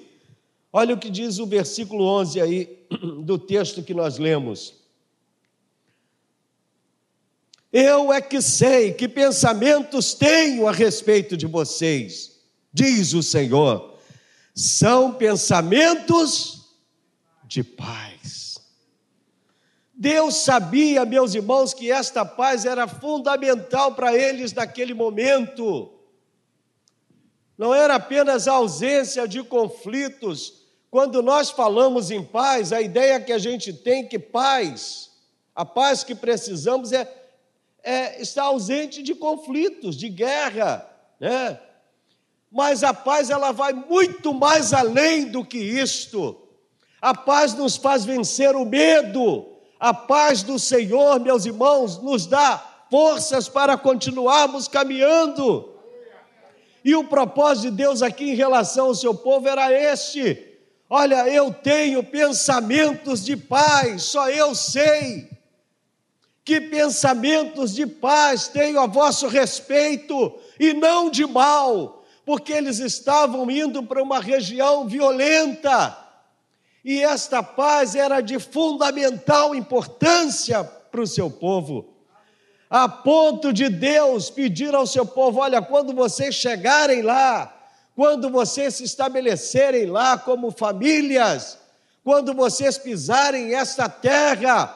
Olha 0.71 0.93
o 0.93 0.99
que 0.99 1.09
diz 1.09 1.39
o 1.39 1.47
versículo 1.47 2.05
11 2.05 2.39
aí 2.39 2.85
do 3.25 3.39
texto 3.39 3.81
que 3.81 3.91
nós 3.91 4.19
lemos. 4.19 4.75
Eu 7.73 8.13
é 8.13 8.21
que 8.21 8.39
sei 8.39 8.93
que 8.93 9.07
pensamentos 9.07 10.13
tenho 10.13 10.67
a 10.67 10.71
respeito 10.71 11.35
de 11.35 11.47
vocês, 11.47 12.39
diz 12.71 13.15
o 13.15 13.23
Senhor. 13.23 13.97
São 14.53 15.15
pensamentos 15.15 16.75
de 17.45 17.63
paz. 17.63 18.59
Deus 19.91 20.35
sabia, 20.35 21.03
meus 21.03 21.33
irmãos, 21.33 21.73
que 21.73 21.91
esta 21.91 22.23
paz 22.23 22.63
era 22.63 22.87
fundamental 22.87 23.95
para 23.95 24.15
eles 24.15 24.53
naquele 24.53 24.93
momento 24.93 25.97
não 27.61 27.75
era 27.75 27.93
apenas 27.93 28.47
a 28.47 28.53
ausência 28.53 29.27
de 29.27 29.43
conflitos. 29.43 30.63
Quando 30.89 31.21
nós 31.21 31.51
falamos 31.51 32.09
em 32.09 32.23
paz, 32.23 32.73
a 32.73 32.81
ideia 32.81 33.21
que 33.21 33.31
a 33.31 33.37
gente 33.37 33.71
tem 33.71 34.07
que 34.07 34.17
paz, 34.17 35.11
a 35.53 35.63
paz 35.63 36.03
que 36.03 36.15
precisamos 36.15 36.91
é, 36.91 37.07
é 37.83 38.19
estar 38.19 38.45
ausente 38.45 39.03
de 39.03 39.13
conflitos, 39.13 39.95
de 39.95 40.09
guerra, 40.09 40.89
né? 41.19 41.59
Mas 42.51 42.83
a 42.83 42.95
paz 42.95 43.29
ela 43.29 43.51
vai 43.51 43.73
muito 43.73 44.33
mais 44.33 44.73
além 44.73 45.25
do 45.25 45.45
que 45.45 45.59
isto. 45.59 46.41
A 46.99 47.13
paz 47.13 47.53
nos 47.53 47.75
faz 47.75 48.03
vencer 48.03 48.55
o 48.55 48.65
medo. 48.65 49.45
A 49.79 49.93
paz 49.93 50.41
do 50.41 50.57
Senhor, 50.57 51.19
meus 51.19 51.45
irmãos, 51.45 52.01
nos 52.01 52.25
dá 52.25 52.85
forças 52.89 53.47
para 53.47 53.77
continuarmos 53.77 54.67
caminhando. 54.67 55.70
E 56.83 56.95
o 56.95 57.03
propósito 57.03 57.69
de 57.69 57.77
Deus 57.77 58.01
aqui 58.01 58.31
em 58.31 58.35
relação 58.35 58.87
ao 58.87 58.95
seu 58.95 59.13
povo 59.13 59.47
era 59.47 59.71
este: 59.71 60.59
olha, 60.89 61.27
eu 61.29 61.53
tenho 61.53 62.03
pensamentos 62.03 63.23
de 63.23 63.37
paz, 63.37 64.03
só 64.03 64.29
eu 64.29 64.55
sei. 64.55 65.29
Que 66.43 66.59
pensamentos 66.59 67.73
de 67.73 67.85
paz 67.85 68.47
tenho 68.47 68.79
a 68.79 68.87
vosso 68.87 69.27
respeito 69.27 70.33
e 70.59 70.73
não 70.73 71.09
de 71.09 71.25
mal, 71.25 72.03
porque 72.25 72.51
eles 72.51 72.79
estavam 72.79 73.49
indo 73.51 73.83
para 73.83 74.01
uma 74.01 74.19
região 74.19 74.87
violenta. 74.87 75.97
E 76.83 76.99
esta 77.03 77.43
paz 77.43 77.93
era 77.93 78.21
de 78.21 78.39
fundamental 78.39 79.53
importância 79.53 80.63
para 80.63 81.01
o 81.01 81.07
seu 81.07 81.29
povo 81.29 81.91
a 82.71 82.87
ponto 82.87 83.51
de 83.51 83.67
Deus 83.67 84.29
pedir 84.29 84.73
ao 84.73 84.87
seu 84.87 85.05
povo: 85.05 85.41
olha, 85.41 85.61
quando 85.61 85.93
vocês 85.93 86.33
chegarem 86.33 87.01
lá, 87.01 87.53
quando 87.93 88.29
vocês 88.29 88.75
se 88.75 88.85
estabelecerem 88.85 89.87
lá 89.87 90.17
como 90.17 90.51
famílias, 90.51 91.57
quando 92.01 92.33
vocês 92.33 92.77
pisarem 92.77 93.53
esta 93.53 93.89
terra, 93.89 94.73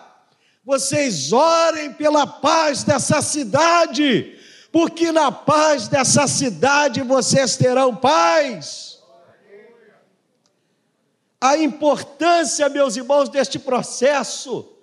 vocês 0.66 1.32
orem 1.32 1.94
pela 1.94 2.28
paz 2.28 2.84
dessa 2.84 3.22
cidade, 3.22 4.38
porque 4.74 5.14
na 5.14 5.32
paz 5.32 5.88
dessa 5.88 6.28
cidade 6.28 7.02
vocês 7.02 7.56
terão 7.56 7.96
paz. 7.96 9.00
A 11.40 11.58
importância, 11.58 12.68
meus 12.68 12.98
irmãos, 12.98 13.30
deste 13.30 13.58
processo 13.58 14.75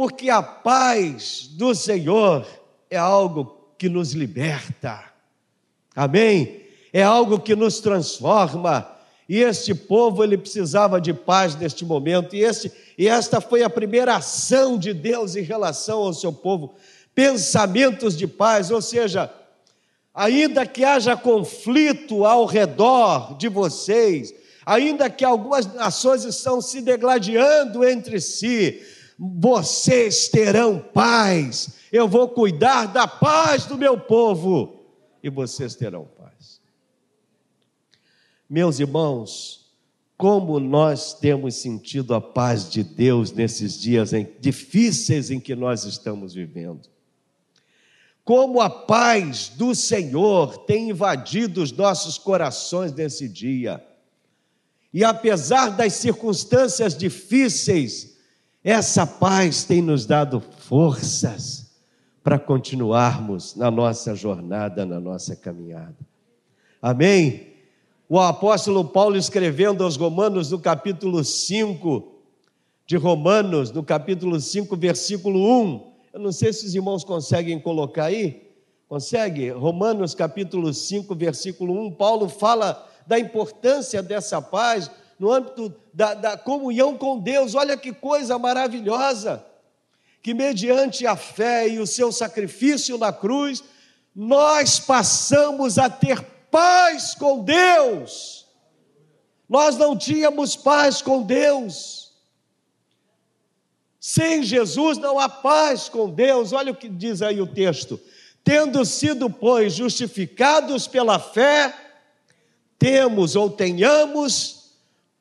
porque 0.00 0.30
a 0.30 0.42
paz 0.42 1.46
do 1.58 1.74
Senhor 1.74 2.46
é 2.88 2.96
algo 2.96 3.74
que 3.76 3.86
nos 3.86 4.12
liberta, 4.12 5.04
amém? 5.94 6.62
É 6.90 7.02
algo 7.02 7.38
que 7.38 7.54
nos 7.54 7.80
transforma. 7.80 8.96
E 9.28 9.42
este 9.42 9.74
povo 9.74 10.24
ele 10.24 10.38
precisava 10.38 10.98
de 10.98 11.12
paz 11.12 11.54
neste 11.54 11.84
momento, 11.84 12.34
e, 12.34 12.42
este, 12.42 12.72
e 12.96 13.08
esta 13.08 13.42
foi 13.42 13.62
a 13.62 13.68
primeira 13.68 14.16
ação 14.16 14.78
de 14.78 14.94
Deus 14.94 15.36
em 15.36 15.42
relação 15.42 15.98
ao 15.98 16.14
seu 16.14 16.32
povo 16.32 16.76
pensamentos 17.14 18.16
de 18.16 18.26
paz, 18.26 18.70
ou 18.70 18.80
seja, 18.80 19.30
ainda 20.14 20.64
que 20.64 20.82
haja 20.82 21.14
conflito 21.14 22.24
ao 22.24 22.46
redor 22.46 23.36
de 23.36 23.50
vocês, 23.50 24.32
ainda 24.64 25.10
que 25.10 25.26
algumas 25.26 25.66
nações 25.74 26.24
estão 26.24 26.58
se 26.62 26.80
degladiando 26.80 27.84
entre 27.84 28.18
si, 28.18 28.80
vocês 29.22 30.28
terão 30.28 30.78
paz. 30.78 31.74
Eu 31.92 32.08
vou 32.08 32.26
cuidar 32.30 32.86
da 32.86 33.06
paz 33.06 33.66
do 33.66 33.76
meu 33.76 34.00
povo 34.00 34.82
e 35.22 35.28
vocês 35.28 35.74
terão 35.74 36.06
paz. 36.06 36.58
Meus 38.48 38.80
irmãos, 38.80 39.70
como 40.16 40.58
nós 40.58 41.12
temos 41.12 41.56
sentido 41.56 42.14
a 42.14 42.20
paz 42.20 42.70
de 42.70 42.82
Deus 42.82 43.30
nesses 43.30 43.78
dias 43.78 44.14
em, 44.14 44.26
difíceis 44.40 45.30
em 45.30 45.38
que 45.38 45.54
nós 45.54 45.84
estamos 45.84 46.32
vivendo. 46.32 46.88
como 48.24 48.60
a 48.60 48.70
paz 48.70 49.48
do 49.48 49.74
Senhor 49.74 50.58
tem 50.58 50.90
invadido 50.90 51.62
os 51.62 51.72
nossos 51.72 52.16
corações 52.16 52.92
nesse 52.94 53.28
dia. 53.28 53.84
E 54.94 55.04
apesar 55.04 55.70
das 55.70 55.94
circunstâncias 55.94 56.96
difíceis, 56.96 58.09
essa 58.62 59.06
paz 59.06 59.64
tem 59.64 59.80
nos 59.80 60.04
dado 60.04 60.40
forças 60.40 61.70
para 62.22 62.38
continuarmos 62.38 63.56
na 63.56 63.70
nossa 63.70 64.14
jornada, 64.14 64.84
na 64.84 65.00
nossa 65.00 65.34
caminhada. 65.34 65.96
Amém? 66.82 67.54
O 68.08 68.18
apóstolo 68.18 68.84
Paulo 68.84 69.16
escrevendo 69.16 69.82
aos 69.82 69.96
Romanos 69.96 70.50
no 70.50 70.58
capítulo 70.58 71.24
5 71.24 72.20
de 72.86 72.96
Romanos, 72.96 73.70
no 73.70 73.82
capítulo 73.82 74.38
5, 74.38 74.76
versículo 74.76 75.38
1. 75.62 75.92
Eu 76.12 76.20
não 76.20 76.32
sei 76.32 76.52
se 76.52 76.66
os 76.66 76.74
irmãos 76.74 77.04
conseguem 77.04 77.58
colocar 77.58 78.06
aí. 78.06 78.50
Consegue? 78.88 79.50
Romanos 79.50 80.14
capítulo 80.14 80.74
5, 80.74 81.14
versículo 81.14 81.86
1. 81.86 81.92
Paulo 81.92 82.28
fala 82.28 82.86
da 83.06 83.18
importância 83.18 84.02
dessa 84.02 84.42
paz 84.42 84.90
no 85.20 85.30
âmbito 85.30 85.72
da, 85.92 86.14
da 86.14 86.36
comunhão 86.38 86.96
com 86.96 87.18
Deus. 87.18 87.54
Olha 87.54 87.76
que 87.76 87.92
coisa 87.92 88.38
maravilhosa! 88.38 89.44
Que 90.22 90.32
mediante 90.32 91.06
a 91.06 91.14
fé 91.14 91.68
e 91.68 91.78
o 91.78 91.86
seu 91.86 92.10
sacrifício 92.10 92.96
na 92.96 93.12
cruz, 93.12 93.62
nós 94.16 94.80
passamos 94.80 95.78
a 95.78 95.90
ter 95.90 96.22
paz 96.50 97.14
com 97.14 97.44
Deus. 97.44 98.46
Nós 99.46 99.76
não 99.76 99.96
tínhamos 99.96 100.56
paz 100.56 101.02
com 101.02 101.22
Deus. 101.22 102.12
Sem 103.98 104.42
Jesus 104.42 104.96
não 104.96 105.18
há 105.18 105.28
paz 105.28 105.88
com 105.88 106.08
Deus. 106.08 106.52
Olha 106.52 106.72
o 106.72 106.76
que 106.76 106.88
diz 106.88 107.20
aí 107.20 107.40
o 107.40 107.46
texto. 107.46 108.00
Tendo 108.42 108.84
sido, 108.86 109.28
pois, 109.28 109.74
justificados 109.74 110.86
pela 110.86 111.18
fé, 111.18 111.74
temos 112.78 113.36
ou 113.36 113.50
tenhamos 113.50 114.59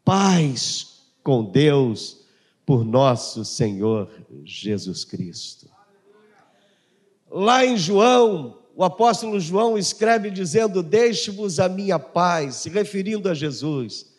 paz 0.10 1.04
com 1.22 1.44
Deus 1.44 2.26
por 2.66 2.84
nosso 2.84 3.46
Senhor 3.46 4.10
Jesus 4.44 5.06
Cristo. 5.06 5.70
Lá 7.30 7.64
em 7.64 7.78
João, 7.78 8.58
o 8.76 8.84
apóstolo 8.84 9.40
João 9.40 9.78
escreve 9.78 10.32
dizendo: 10.32 10.82
Deixe-vos 10.82 11.60
a 11.60 11.70
minha 11.70 12.00
paz, 12.00 12.56
se 12.56 12.70
referindo 12.70 13.30
a 13.30 13.36
Jesus. 13.36 14.12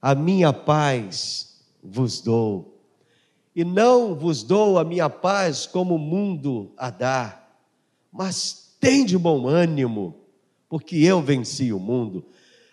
A 0.00 0.14
minha 0.14 0.54
paz 0.54 1.60
vos 1.82 2.22
dou. 2.22 2.80
E 3.54 3.62
não 3.62 4.14
vos 4.14 4.42
dou 4.42 4.78
a 4.78 4.84
minha 4.84 5.10
paz 5.10 5.66
como 5.66 5.96
o 5.96 5.98
mundo 5.98 6.72
a 6.78 6.88
dá, 6.88 7.46
mas 8.10 8.74
tem 8.80 9.04
de 9.04 9.18
bom 9.18 9.46
ânimo, 9.46 10.14
porque 10.66 10.96
eu 10.96 11.20
venci 11.20 11.74
o 11.74 11.78
mundo. 11.78 12.24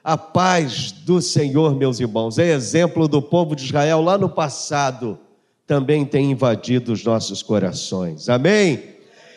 A 0.07 0.15
paz 0.15 0.93
do 0.93 1.21
Senhor, 1.21 1.75
meus 1.75 1.99
irmãos, 1.99 2.39
é 2.39 2.47
exemplo 2.53 3.09
do 3.09 3.21
povo 3.21 3.53
de 3.53 3.65
Israel 3.65 4.01
lá 4.01 4.17
no 4.17 4.29
passado, 4.29 5.19
também 5.67 6.05
tem 6.05 6.31
invadido 6.31 6.93
os 6.93 7.03
nossos 7.03 7.43
corações. 7.43 8.29
Amém? 8.29 8.95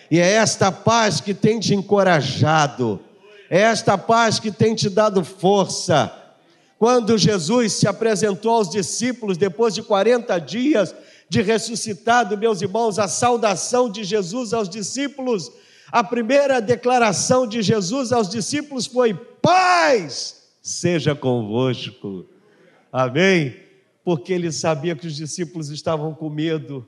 E 0.09 0.21
é 0.21 0.35
esta 0.35 0.71
paz 0.71 1.21
que 1.21 1.35
tem 1.35 1.59
te 1.59 1.75
encorajado, 1.75 3.01
é 3.51 3.59
esta 3.63 3.99
paz 3.99 4.39
que 4.39 4.53
tem 4.53 4.73
te 4.77 4.89
dado 4.89 5.25
força. 5.25 6.15
Quando 6.79 7.19
Jesus 7.19 7.73
se 7.73 7.89
apresentou 7.89 8.53
aos 8.53 8.71
discípulos 8.71 9.37
depois 9.37 9.75
de 9.75 9.83
40 9.83 10.39
dias 10.39 10.95
de 11.29 11.43
ressuscitado, 11.43 12.39
meus 12.39 12.63
irmãos, 12.63 12.97
a 13.01 13.09
saudação 13.09 13.91
de 13.91 14.05
Jesus 14.05 14.55
aos 14.55 14.69
discípulos, 14.69 15.51
a 15.91 16.05
primeira 16.05 16.61
declaração 16.61 17.45
de 17.45 17.61
Jesus 17.61 18.13
aos 18.13 18.29
discípulos 18.29 18.87
foi: 18.87 19.15
Paz 19.15 20.39
seja 20.61 21.15
convosco. 21.15 22.27
Amém? 22.93 23.57
Porque 24.05 24.33
ele 24.33 24.51
sabia 24.51 24.97
que 24.97 25.07
os 25.07 25.17
discípulos 25.17 25.71
estavam 25.71 26.15
com 26.15 26.29
medo, 26.29 26.87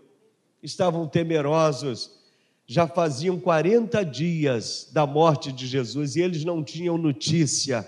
estavam 0.62 1.06
temerosos 1.06 2.22
já 2.72 2.86
faziam 2.86 3.38
40 3.38 4.02
dias 4.02 4.88
da 4.92 5.06
morte 5.06 5.52
de 5.52 5.66
Jesus 5.66 6.16
e 6.16 6.22
eles 6.22 6.42
não 6.42 6.64
tinham 6.64 6.96
notícia 6.96 7.86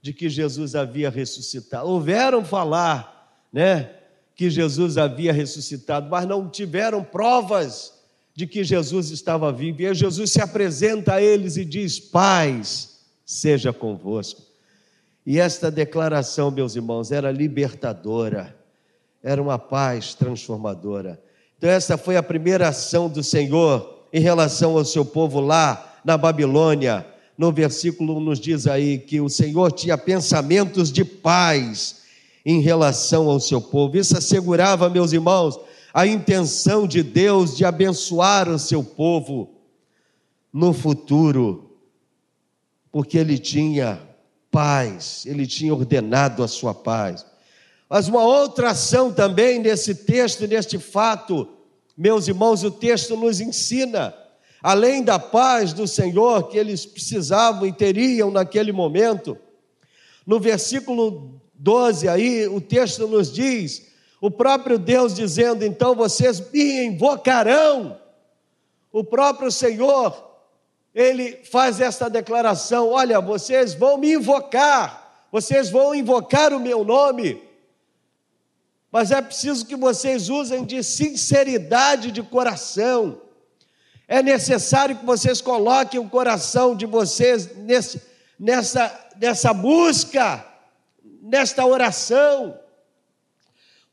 de 0.00 0.12
que 0.12 0.30
Jesus 0.30 0.74
havia 0.74 1.10
ressuscitado. 1.10 1.86
Houveram 1.86 2.42
falar, 2.42 3.44
né, 3.52 3.90
que 4.34 4.48
Jesus 4.48 4.96
havia 4.96 5.34
ressuscitado, 5.34 6.08
mas 6.08 6.26
não 6.26 6.48
tiveram 6.48 7.04
provas 7.04 7.92
de 8.34 8.46
que 8.46 8.64
Jesus 8.64 9.10
estava 9.10 9.52
vivo. 9.52 9.82
E 9.82 9.94
Jesus 9.94 10.30
se 10.30 10.40
apresenta 10.40 11.14
a 11.14 11.22
eles 11.22 11.58
e 11.58 11.64
diz: 11.64 11.98
Paz 11.98 13.00
seja 13.24 13.70
convosco. 13.70 14.45
E 15.26 15.40
esta 15.40 15.72
declaração, 15.72 16.52
meus 16.52 16.76
irmãos, 16.76 17.10
era 17.10 17.32
libertadora, 17.32 18.56
era 19.20 19.42
uma 19.42 19.58
paz 19.58 20.14
transformadora. 20.14 21.20
Então, 21.58 21.68
essa 21.68 21.98
foi 21.98 22.16
a 22.16 22.22
primeira 22.22 22.68
ação 22.68 23.08
do 23.08 23.24
Senhor 23.24 24.04
em 24.12 24.20
relação 24.20 24.76
ao 24.78 24.84
seu 24.84 25.04
povo 25.04 25.40
lá 25.40 25.98
na 26.04 26.16
Babilônia. 26.16 27.04
No 27.36 27.50
versículo 27.50 28.20
nos 28.20 28.38
diz 28.38 28.68
aí 28.68 28.98
que 28.98 29.20
o 29.20 29.28
Senhor 29.28 29.72
tinha 29.72 29.98
pensamentos 29.98 30.92
de 30.92 31.04
paz 31.04 32.02
em 32.44 32.60
relação 32.60 33.28
ao 33.28 33.40
seu 33.40 33.60
povo. 33.60 33.96
Isso 33.96 34.16
assegurava, 34.16 34.88
meus 34.88 35.12
irmãos, 35.12 35.58
a 35.92 36.06
intenção 36.06 36.86
de 36.86 37.02
Deus 37.02 37.56
de 37.56 37.64
abençoar 37.64 38.48
o 38.48 38.60
seu 38.60 38.84
povo 38.84 39.50
no 40.52 40.72
futuro, 40.72 41.76
porque 42.92 43.18
ele 43.18 43.38
tinha 43.38 44.05
paz, 44.56 45.26
ele 45.26 45.46
tinha 45.46 45.74
ordenado 45.74 46.42
a 46.42 46.48
sua 46.48 46.72
paz. 46.72 47.26
Mas 47.90 48.08
uma 48.08 48.22
outra 48.22 48.70
ação 48.70 49.12
também 49.12 49.58
nesse 49.58 49.94
texto, 49.94 50.46
neste 50.46 50.78
fato, 50.78 51.46
meus 51.94 52.26
irmãos, 52.26 52.64
o 52.64 52.70
texto 52.70 53.18
nos 53.18 53.38
ensina, 53.38 54.14
além 54.62 55.04
da 55.04 55.18
paz 55.18 55.74
do 55.74 55.86
Senhor 55.86 56.48
que 56.48 56.56
eles 56.56 56.86
precisavam 56.86 57.66
e 57.66 57.72
teriam 57.72 58.30
naquele 58.30 58.72
momento, 58.72 59.36
no 60.26 60.40
versículo 60.40 61.38
12 61.52 62.08
aí, 62.08 62.48
o 62.48 62.58
texto 62.58 63.06
nos 63.06 63.30
diz, 63.30 63.88
o 64.22 64.30
próprio 64.30 64.78
Deus 64.78 65.14
dizendo: 65.14 65.66
então 65.66 65.94
vocês 65.94 66.40
me 66.50 66.86
invocarão. 66.86 68.00
O 68.90 69.04
próprio 69.04 69.52
Senhor, 69.52 70.25
ele 70.96 71.44
faz 71.44 71.80
esta 71.80 72.10
declaração: 72.10 72.90
olha, 72.90 73.20
vocês 73.20 73.74
vão 73.74 73.98
me 73.98 74.14
invocar, 74.14 75.28
vocês 75.30 75.70
vão 75.70 75.94
invocar 75.94 76.52
o 76.52 76.58
meu 76.58 76.82
nome 76.82 77.46
mas 78.96 79.10
é 79.10 79.20
preciso 79.20 79.66
que 79.66 79.76
vocês 79.76 80.30
usem 80.30 80.64
de 80.64 80.82
sinceridade 80.82 82.10
de 82.10 82.22
coração. 82.22 83.20
É 84.08 84.22
necessário 84.22 84.96
que 84.96 85.04
vocês 85.04 85.42
coloquem 85.42 86.00
o 86.00 86.08
coração 86.08 86.74
de 86.74 86.86
vocês 86.86 87.54
nesse, 87.56 88.00
nessa, 88.40 89.08
nessa 89.20 89.52
busca, 89.52 90.42
nesta 91.20 91.66
oração, 91.66 92.58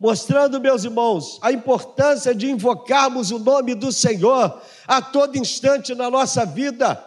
mostrando, 0.03 0.59
meus 0.59 0.83
irmãos, 0.83 1.39
a 1.41 1.49
importância 1.49 2.35
de 2.35 2.51
invocarmos 2.51 3.31
o 3.31 3.39
nome 3.39 3.73
do 3.73 3.89
Senhor 3.89 4.61
a 4.85 5.01
todo 5.01 5.37
instante 5.37 5.95
na 5.95 6.11
nossa 6.11 6.45
vida. 6.45 7.01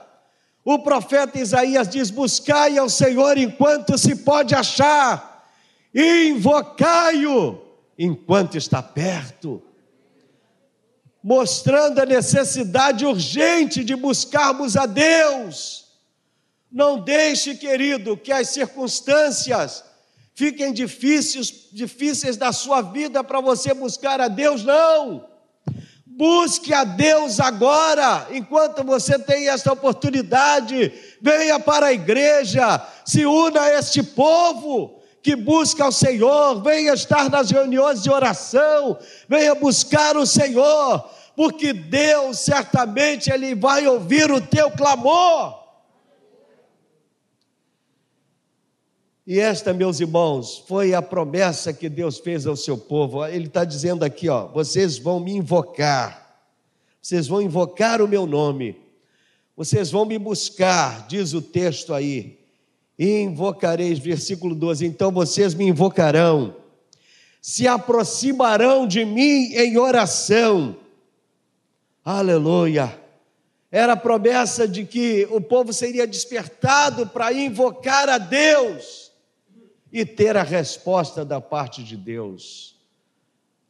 O 0.65 0.79
profeta 0.79 1.39
Isaías 1.39 1.91
diz: 1.91 2.09
Buscai 2.09 2.79
ao 2.79 2.89
Senhor 2.89 3.37
enquanto 3.37 3.99
se 3.99 4.17
pode 4.17 4.55
achar, 4.55 5.47
invocai-o 5.95 7.61
enquanto 7.99 8.57
está 8.57 8.83
perto, 8.83 9.63
mostrando 11.23 11.99
a 11.99 12.07
necessidade 12.07 13.05
urgente 13.05 13.85
de 13.85 13.95
buscarmos 13.95 14.75
a 14.75 14.87
Deus. 14.87 15.85
Não 16.73 16.99
deixe, 16.99 17.57
querido, 17.57 18.17
que 18.17 18.33
as 18.33 18.49
circunstâncias 18.49 19.85
fiquem 20.37 20.71
difíceis, 20.71 21.71
difíceis 21.73 22.37
da 22.37 22.53
sua 22.53 22.83
vida 22.83 23.25
para 23.25 23.41
você 23.41 23.73
buscar 23.73 24.21
a 24.21 24.29
Deus, 24.29 24.63
não. 24.63 25.25
Busque 26.05 26.73
a 26.75 26.85
Deus 26.85 27.41
agora, 27.41 28.29
enquanto 28.31 28.85
você 28.85 29.19
tem 29.19 29.49
esta 29.49 29.73
oportunidade. 29.73 30.93
Venha 31.21 31.59
para 31.59 31.87
a 31.87 31.93
igreja, 31.93 32.87
se 33.05 33.25
una 33.25 33.63
a 33.63 33.79
este 33.79 34.03
povo 34.03 35.01
que 35.23 35.35
busca 35.35 35.89
o 35.89 35.93
Senhor, 35.93 36.63
venha 36.63 36.93
estar 36.93 37.31
nas 37.31 37.51
reuniões 37.51 38.03
de 38.03 38.11
oração, 38.11 38.99
venha 39.29 39.55
buscar 39.55 40.17
o 40.17 40.27
Senhor, 40.27 41.11
porque 41.35 41.73
Deus 41.73 42.39
certamente 42.39 43.31
ele 43.31 43.55
vai 43.55 43.87
ouvir 43.87 44.31
o 44.31 44.41
teu 44.41 44.71
clamor. 44.71 45.66
E 49.27 49.41
esta, 49.41 49.75
meus 49.75 49.99
irmãos, 49.99 50.63
foi 50.69 50.95
a 50.95 51.03
promessa 51.03 51.73
que 51.73 51.89
Deus 51.89 52.19
fez 52.21 52.47
ao 52.47 52.55
seu 52.55 52.79
povo. 52.79 53.27
Ele 53.27 53.49
está 53.49 53.65
dizendo 53.65 54.05
aqui, 54.05 54.29
ó, 54.29 54.47
vocês 54.47 54.99
vão 54.99 55.19
me 55.19 55.33
invocar, 55.33 56.47
vocês 57.03 57.27
vão 57.27 57.43
invocar 57.43 58.01
o 58.01 58.07
meu 58.07 58.25
nome, 58.25 58.77
Vocês 59.57 59.91
vão 59.91 60.05
me 60.05 60.19
buscar, 60.19 61.07
diz 61.09 61.33
o 61.33 61.41
texto 61.41 61.95
aí. 61.95 62.39
Invocareis, 62.99 63.99
versículo 63.99 64.55
12. 64.55 64.85
Então 64.85 65.11
vocês 65.11 65.55
me 65.55 65.65
invocarão, 65.65 66.55
se 67.41 67.67
aproximarão 67.67 68.87
de 68.87 69.03
mim 69.05 69.55
em 69.55 69.79
oração. 69.79 70.77
Aleluia. 72.05 73.01
Era 73.73 73.95
a 73.95 73.97
promessa 73.97 74.69
de 74.69 74.85
que 74.85 75.27
o 75.31 75.41
povo 75.41 75.73
seria 75.73 76.07
despertado 76.07 77.07
para 77.07 77.33
invocar 77.33 78.11
a 78.11 78.19
Deus 78.19 79.06
e 79.93 80.05
ter 80.05 80.37
a 80.37 80.43
resposta 80.43 81.25
da 81.25 81.41
parte 81.41 81.83
de 81.83 81.97
Deus. 81.97 82.77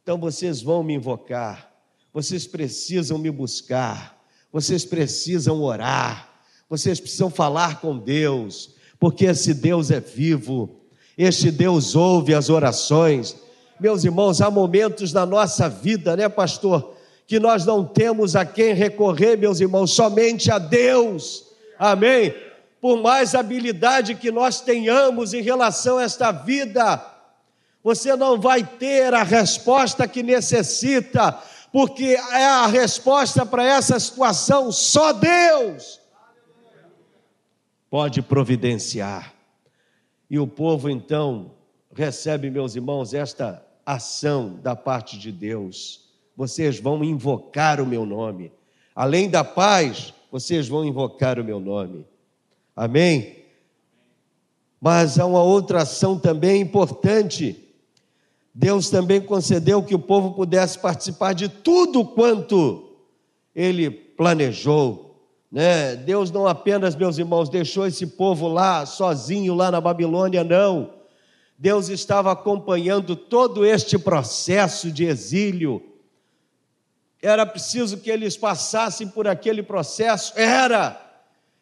Então 0.03 0.17
vocês 0.17 0.61
vão 0.61 0.83
me 0.83 0.93
invocar, 0.93 1.73
vocês 2.13 2.47
precisam 2.47 3.17
me 3.17 3.31
buscar 3.31 4.17
vocês 4.51 4.85
precisam 4.85 5.61
orar, 5.61 6.29
vocês 6.69 6.99
precisam 6.99 7.29
falar 7.29 7.79
com 7.79 7.97
Deus, 7.97 8.75
porque 8.99 9.25
esse 9.25 9.53
Deus 9.53 9.91
é 9.91 9.99
vivo, 9.99 10.81
este 11.17 11.51
Deus 11.51 11.95
ouve 11.95 12.33
as 12.33 12.49
orações. 12.49 13.35
Meus 13.79 14.03
irmãos, 14.03 14.41
há 14.41 14.49
momentos 14.49 15.13
na 15.13 15.25
nossa 15.25 15.69
vida, 15.69 16.15
né, 16.15 16.27
pastor, 16.29 16.95
que 17.27 17.39
nós 17.39 17.65
não 17.65 17.83
temos 17.83 18.35
a 18.35 18.45
quem 18.45 18.73
recorrer, 18.73 19.37
meus 19.37 19.59
irmãos, 19.59 19.91
somente 19.91 20.49
a 20.49 20.57
Deus. 20.57 21.45
Amém? 21.77 22.33
Por 22.79 23.01
mais 23.01 23.35
habilidade 23.35 24.15
que 24.15 24.31
nós 24.31 24.61
tenhamos 24.61 25.33
em 25.33 25.41
relação 25.41 25.97
a 25.97 26.03
esta 26.03 26.31
vida, 26.31 27.03
você 27.83 28.15
não 28.15 28.39
vai 28.39 28.63
ter 28.63 29.13
a 29.13 29.23
resposta 29.23 30.07
que 30.07 30.21
necessita, 30.21 31.37
porque 31.71 32.17
é 32.31 32.45
a 32.45 32.67
resposta 32.67 33.45
para 33.45 33.63
essa 33.63 33.99
situação 33.99 34.71
só 34.71 35.13
Deus 35.13 35.99
pode 37.89 38.21
providenciar. 38.21 39.33
E 40.29 40.37
o 40.37 40.47
povo 40.47 40.89
então 40.89 41.51
recebe, 41.93 42.49
meus 42.49 42.75
irmãos, 42.75 43.13
esta 43.13 43.65
ação 43.85 44.59
da 44.61 44.75
parte 44.75 45.17
de 45.17 45.31
Deus. 45.31 46.11
Vocês 46.35 46.79
vão 46.79 47.03
invocar 47.03 47.79
o 47.79 47.85
meu 47.85 48.05
nome. 48.05 48.51
Além 48.93 49.29
da 49.29 49.43
paz, 49.43 50.13
vocês 50.31 50.67
vão 50.67 50.83
invocar 50.83 51.39
o 51.39 51.43
meu 51.43 51.59
nome. 51.59 52.05
Amém? 52.77 53.35
Mas 54.79 55.19
há 55.19 55.25
uma 55.25 55.43
outra 55.43 55.81
ação 55.81 56.17
também 56.17 56.61
importante 56.61 57.67
Deus 58.59 58.89
também 58.89 59.21
concedeu 59.21 59.83
que 59.83 59.93
o 59.93 59.99
povo 59.99 60.33
pudesse 60.33 60.79
participar 60.79 61.33
de 61.33 61.47
tudo 61.47 62.03
quanto 62.03 62.91
ele 63.53 63.91
planejou. 63.91 65.15
Né? 65.51 65.95
Deus 65.95 66.31
não 66.31 66.47
apenas, 66.47 66.95
meus 66.95 67.19
irmãos, 67.19 67.49
deixou 67.49 67.85
esse 67.85 68.07
povo 68.07 68.47
lá 68.47 68.83
sozinho, 68.83 69.53
lá 69.53 69.69
na 69.69 69.79
Babilônia, 69.79 70.43
não. 70.43 70.91
Deus 71.55 71.87
estava 71.89 72.31
acompanhando 72.31 73.15
todo 73.15 73.63
este 73.63 73.95
processo 73.95 74.91
de 74.91 75.05
exílio. 75.05 75.79
Era 77.21 77.45
preciso 77.45 77.99
que 77.99 78.09
eles 78.09 78.35
passassem 78.35 79.07
por 79.07 79.27
aquele 79.27 79.61
processo? 79.61 80.33
Era. 80.35 81.06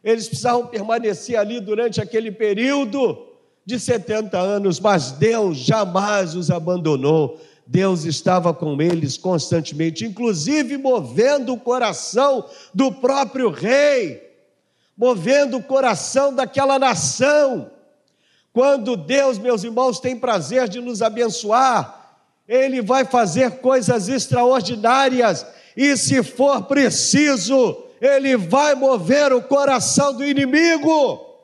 Eles 0.06 0.28
precisavam 0.28 0.68
permanecer 0.68 1.36
ali 1.36 1.60
durante 1.60 2.00
aquele 2.00 2.32
período 2.32 3.26
de 3.66 3.80
70 3.80 4.38
anos, 4.38 4.80
mas 4.80 5.12
Deus 5.14 5.58
jamais 5.58 6.36
os 6.36 6.52
abandonou. 6.52 7.42
Deus 7.66 8.06
estava 8.06 8.54
com 8.54 8.80
eles 8.80 9.18
constantemente, 9.18 10.06
inclusive 10.06 10.78
movendo 10.78 11.54
o 11.54 11.60
coração 11.60 12.48
do 12.72 12.92
próprio 12.92 13.50
rei, 13.50 14.22
movendo 14.96 15.58
o 15.58 15.64
coração 15.64 16.32
daquela 16.32 16.78
nação. 16.78 17.72
Quando 18.54 18.96
Deus, 18.96 19.40
meus 19.40 19.64
irmãos, 19.64 20.00
tem 20.00 20.16
prazer 20.16 20.70
de 20.70 20.80
nos 20.80 21.02
abençoar, 21.02 22.20
Ele 22.48 22.80
vai 22.80 23.04
fazer 23.04 23.58
coisas 23.58 24.08
extraordinárias, 24.08 25.44
e 25.76 25.98
se 25.98 26.22
for 26.22 26.66
preciso, 26.66 27.85
Ele 28.06 28.38
vai 28.38 28.76
mover 28.76 29.34
o 29.34 29.42
coração 29.42 30.14
do 30.14 30.24
inimigo 30.24 31.36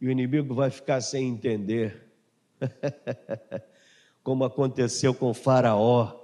e 0.00 0.06
o 0.06 0.10
inimigo 0.10 0.54
vai 0.54 0.70
ficar 0.70 1.00
sem 1.00 1.28
entender. 1.28 2.04
Como 4.22 4.44
aconteceu 4.44 5.12
com 5.12 5.34
Faraó. 5.34 6.14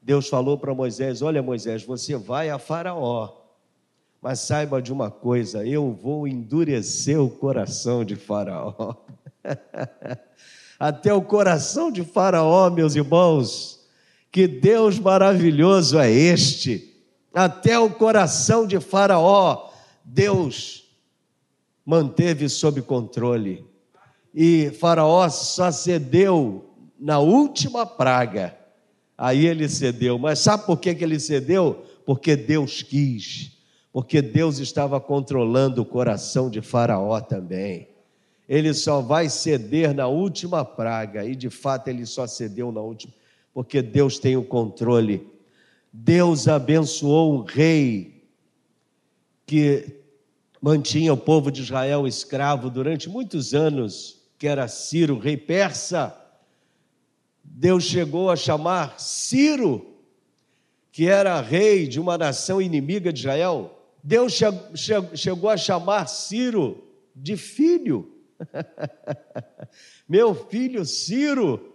Deus 0.00 0.28
falou 0.28 0.56
para 0.56 0.74
Moisés: 0.74 1.20
Olha, 1.20 1.42
Moisés, 1.42 1.84
você 1.84 2.16
vai 2.16 2.48
a 2.48 2.58
Faraó, 2.58 3.36
mas 4.22 4.40
saiba 4.40 4.80
de 4.80 4.92
uma 4.92 5.10
coisa: 5.10 5.66
eu 5.66 5.92
vou 5.92 6.26
endurecer 6.26 7.20
o 7.20 7.28
coração 7.28 8.04
de 8.04 8.16
Faraó. 8.16 8.94
Até 10.78 11.12
o 11.12 11.20
coração 11.20 11.92
de 11.92 12.02
Faraó, 12.02 12.70
meus 12.70 12.94
irmãos, 12.94 13.86
que 14.32 14.48
Deus 14.48 14.98
maravilhoso 14.98 15.98
é 15.98 16.10
este. 16.10 16.89
Até 17.32 17.78
o 17.78 17.90
coração 17.90 18.66
de 18.66 18.80
Faraó, 18.80 19.70
Deus 20.04 20.84
manteve 21.84 22.48
sob 22.48 22.82
controle. 22.82 23.64
E 24.34 24.70
Faraó 24.80 25.28
só 25.28 25.70
cedeu 25.70 26.70
na 26.98 27.18
última 27.18 27.86
praga. 27.86 28.56
Aí 29.16 29.46
ele 29.46 29.68
cedeu. 29.68 30.18
Mas 30.18 30.38
sabe 30.40 30.66
por 30.66 30.78
que, 30.78 30.94
que 30.94 31.04
ele 31.04 31.18
cedeu? 31.18 31.84
Porque 32.04 32.36
Deus 32.36 32.82
quis. 32.82 33.52
Porque 33.92 34.22
Deus 34.22 34.58
estava 34.58 35.00
controlando 35.00 35.82
o 35.82 35.86
coração 35.86 36.48
de 36.48 36.60
Faraó 36.60 37.20
também. 37.20 37.88
Ele 38.48 38.74
só 38.74 39.00
vai 39.00 39.28
ceder 39.28 39.94
na 39.94 40.06
última 40.06 40.64
praga. 40.64 41.24
E 41.24 41.36
de 41.36 41.50
fato 41.50 41.88
ele 41.88 42.06
só 42.06 42.26
cedeu 42.26 42.72
na 42.72 42.80
última. 42.80 43.12
Porque 43.52 43.82
Deus 43.82 44.18
tem 44.18 44.36
o 44.36 44.44
controle. 44.44 45.29
Deus 45.92 46.46
abençoou 46.46 47.34
um 47.34 47.42
rei 47.42 48.24
que 49.44 50.00
mantinha 50.62 51.12
o 51.12 51.16
povo 51.16 51.50
de 51.50 51.62
Israel 51.62 52.06
escravo 52.06 52.70
durante 52.70 53.08
muitos 53.08 53.54
anos, 53.54 54.20
que 54.38 54.46
era 54.46 54.68
Ciro, 54.68 55.18
rei 55.18 55.36
persa. 55.36 56.16
Deus 57.42 57.84
chegou 57.84 58.30
a 58.30 58.36
chamar 58.36 59.00
Ciro, 59.00 59.96
que 60.92 61.06
era 61.06 61.40
rei 61.40 61.86
de 61.86 61.98
uma 61.98 62.16
nação 62.16 62.62
inimiga 62.62 63.12
de 63.12 63.20
Israel, 63.20 63.76
Deus 64.02 64.38
chegou 65.14 65.50
a 65.50 65.56
chamar 65.56 66.06
Ciro 66.06 66.84
de 67.14 67.36
filho. 67.36 68.16
Meu 70.08 70.34
filho 70.34 70.84
Ciro. 70.84 71.74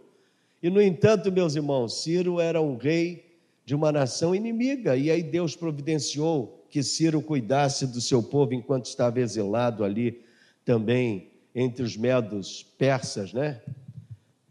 E, 0.62 0.70
no 0.70 0.82
entanto, 0.82 1.32
meus 1.32 1.56
irmãos, 1.56 2.02
Ciro 2.02 2.40
era 2.40 2.60
um 2.60 2.76
rei 2.76 3.25
de 3.66 3.74
uma 3.74 3.92
nação 3.92 4.36
inimiga, 4.36 4.96
e 4.96 5.10
aí 5.10 5.24
Deus 5.24 5.56
providenciou 5.56 6.66
que 6.70 6.84
Ciro 6.84 7.22
cuidasse 7.22 7.88
do 7.88 8.00
seu 8.00 8.22
povo 8.22 8.54
enquanto 8.54 8.86
estava 8.86 9.20
exilado 9.20 9.84
ali 9.84 10.22
também 10.64 11.30
entre 11.54 11.82
os 11.82 11.98
medos 11.98 12.64
persas, 12.78 13.34
né? 13.34 13.62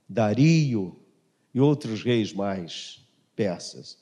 Dario 0.08 0.96
e 1.54 1.60
outros 1.60 2.02
reis 2.02 2.32
mais 2.32 3.06
persas. 3.36 3.98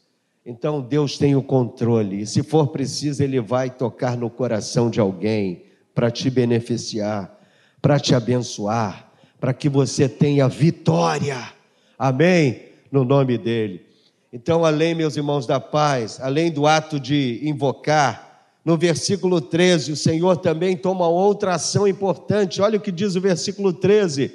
Então 0.46 0.80
Deus 0.80 1.18
tem 1.18 1.36
o 1.36 1.42
controle, 1.42 2.22
e 2.22 2.26
se 2.26 2.42
for 2.42 2.68
preciso, 2.68 3.22
Ele 3.22 3.40
vai 3.40 3.70
tocar 3.70 4.16
no 4.16 4.30
coração 4.30 4.88
de 4.88 4.98
alguém 4.98 5.64
para 5.94 6.10
te 6.10 6.30
beneficiar, 6.30 7.38
para 7.82 8.00
te 8.00 8.14
abençoar, 8.14 9.12
para 9.38 9.52
que 9.52 9.68
você 9.68 10.08
tenha 10.08 10.48
vitória. 10.48 11.52
Amém? 11.98 12.70
No 12.90 13.04
nome 13.04 13.36
dEle. 13.36 13.91
Então, 14.32 14.64
além, 14.64 14.94
meus 14.94 15.14
irmãos, 15.14 15.46
da 15.46 15.60
paz, 15.60 16.18
além 16.18 16.50
do 16.50 16.66
ato 16.66 16.98
de 16.98 17.40
invocar, 17.42 18.46
no 18.64 18.78
versículo 18.78 19.42
13, 19.42 19.92
o 19.92 19.96
Senhor 19.96 20.38
também 20.38 20.74
toma 20.74 21.06
outra 21.06 21.56
ação 21.56 21.86
importante. 21.86 22.62
Olha 22.62 22.78
o 22.78 22.80
que 22.80 22.90
diz 22.90 23.14
o 23.14 23.20
versículo 23.20 23.74
13. 23.74 24.32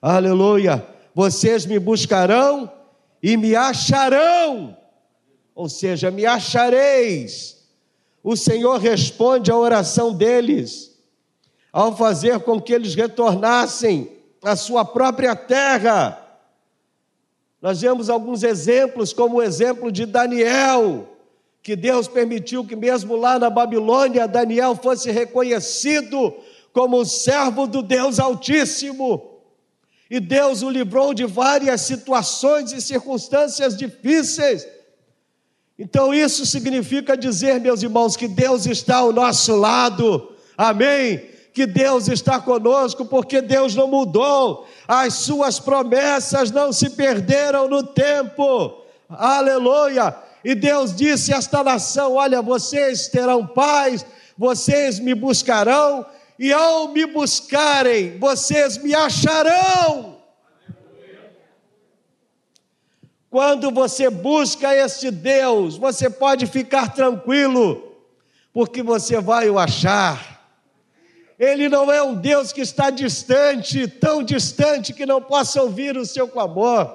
Aleluia! 0.00 0.84
Vocês 1.14 1.64
me 1.66 1.78
buscarão 1.78 2.68
e 3.22 3.36
me 3.36 3.54
acharão, 3.54 4.76
ou 5.54 5.68
seja, 5.68 6.10
me 6.10 6.26
achareis. 6.26 7.58
O 8.24 8.34
Senhor 8.36 8.80
responde 8.80 9.52
à 9.52 9.56
oração 9.56 10.12
deles, 10.12 10.98
ao 11.72 11.96
fazer 11.96 12.40
com 12.40 12.60
que 12.60 12.72
eles 12.72 12.96
retornassem 12.96 14.10
à 14.42 14.56
sua 14.56 14.84
própria 14.84 15.36
terra 15.36 16.21
nós 17.62 17.80
vemos 17.80 18.10
alguns 18.10 18.42
exemplos, 18.42 19.12
como 19.12 19.36
o 19.36 19.42
exemplo 19.42 19.92
de 19.92 20.04
Daniel, 20.04 21.08
que 21.62 21.76
Deus 21.76 22.08
permitiu 22.08 22.66
que, 22.66 22.74
mesmo 22.74 23.14
lá 23.14 23.38
na 23.38 23.48
Babilônia, 23.48 24.26
Daniel 24.26 24.74
fosse 24.74 25.12
reconhecido 25.12 26.34
como 26.72 27.04
servo 27.04 27.68
do 27.68 27.80
Deus 27.80 28.18
Altíssimo. 28.18 29.38
E 30.10 30.18
Deus 30.18 30.62
o 30.62 30.68
livrou 30.68 31.14
de 31.14 31.24
várias 31.24 31.82
situações 31.82 32.72
e 32.72 32.80
circunstâncias 32.82 33.76
difíceis. 33.76 34.66
Então, 35.78 36.12
isso 36.12 36.44
significa 36.44 37.16
dizer, 37.16 37.60
meus 37.60 37.80
irmãos, 37.80 38.16
que 38.16 38.26
Deus 38.26 38.66
está 38.66 38.96
ao 38.96 39.12
nosso 39.12 39.54
lado, 39.54 40.32
amém? 40.58 41.31
Que 41.52 41.66
Deus 41.66 42.08
está 42.08 42.40
conosco, 42.40 43.04
porque 43.04 43.42
Deus 43.42 43.74
não 43.74 43.86
mudou, 43.86 44.66
as 44.88 45.14
suas 45.14 45.60
promessas 45.60 46.50
não 46.50 46.72
se 46.72 46.90
perderam 46.90 47.68
no 47.68 47.82
tempo, 47.82 48.82
aleluia. 49.08 50.16
E 50.44 50.54
Deus 50.54 50.94
disse 50.94 51.32
a 51.32 51.36
esta 51.36 51.62
nação: 51.62 52.14
Olha, 52.14 52.40
vocês 52.40 53.08
terão 53.08 53.46
paz, 53.46 54.04
vocês 54.36 54.98
me 54.98 55.14
buscarão, 55.14 56.06
e 56.38 56.52
ao 56.52 56.88
me 56.88 57.06
buscarem, 57.06 58.18
vocês 58.18 58.78
me 58.78 58.94
acharão. 58.94 60.12
Quando 63.30 63.70
você 63.70 64.10
busca 64.10 64.74
este 64.74 65.10
Deus, 65.10 65.76
você 65.78 66.10
pode 66.10 66.46
ficar 66.46 66.92
tranquilo, 66.92 67.96
porque 68.52 68.82
você 68.82 69.20
vai 69.20 69.48
o 69.48 69.58
achar. 69.58 70.31
Ele 71.42 71.68
não 71.68 71.90
é 71.90 72.00
um 72.00 72.14
Deus 72.14 72.52
que 72.52 72.60
está 72.60 72.88
distante, 72.88 73.88
tão 73.88 74.22
distante 74.22 74.92
que 74.92 75.04
não 75.04 75.20
possa 75.20 75.60
ouvir 75.60 75.96
o 75.96 76.06
seu 76.06 76.28
clamor. 76.28 76.88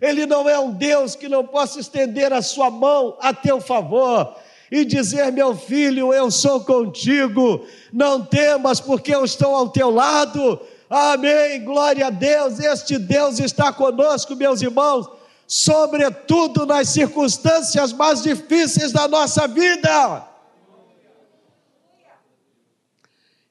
Ele 0.00 0.24
não 0.24 0.48
é 0.48 0.58
um 0.58 0.70
Deus 0.72 1.14
que 1.14 1.28
não 1.28 1.44
possa 1.44 1.78
estender 1.78 2.32
a 2.32 2.40
sua 2.40 2.70
mão 2.70 3.18
a 3.20 3.34
teu 3.34 3.60
favor 3.60 4.34
e 4.72 4.82
dizer: 4.82 5.30
Meu 5.30 5.54
filho, 5.54 6.14
eu 6.14 6.30
sou 6.30 6.64
contigo, 6.64 7.66
não 7.92 8.24
temas, 8.24 8.80
porque 8.80 9.14
eu 9.14 9.26
estou 9.26 9.54
ao 9.54 9.68
teu 9.68 9.90
lado. 9.90 10.58
Amém, 10.88 11.62
glória 11.62 12.06
a 12.06 12.10
Deus. 12.10 12.58
Este 12.58 12.96
Deus 12.96 13.38
está 13.40 13.74
conosco, 13.74 14.34
meus 14.34 14.62
irmãos, 14.62 15.06
sobretudo 15.46 16.64
nas 16.64 16.88
circunstâncias 16.88 17.92
mais 17.92 18.22
difíceis 18.22 18.90
da 18.90 19.06
nossa 19.06 19.46
vida. 19.46 20.34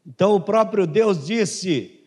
Então 0.05 0.35
o 0.35 0.41
próprio 0.41 0.85
Deus 0.85 1.25
disse 1.25 2.03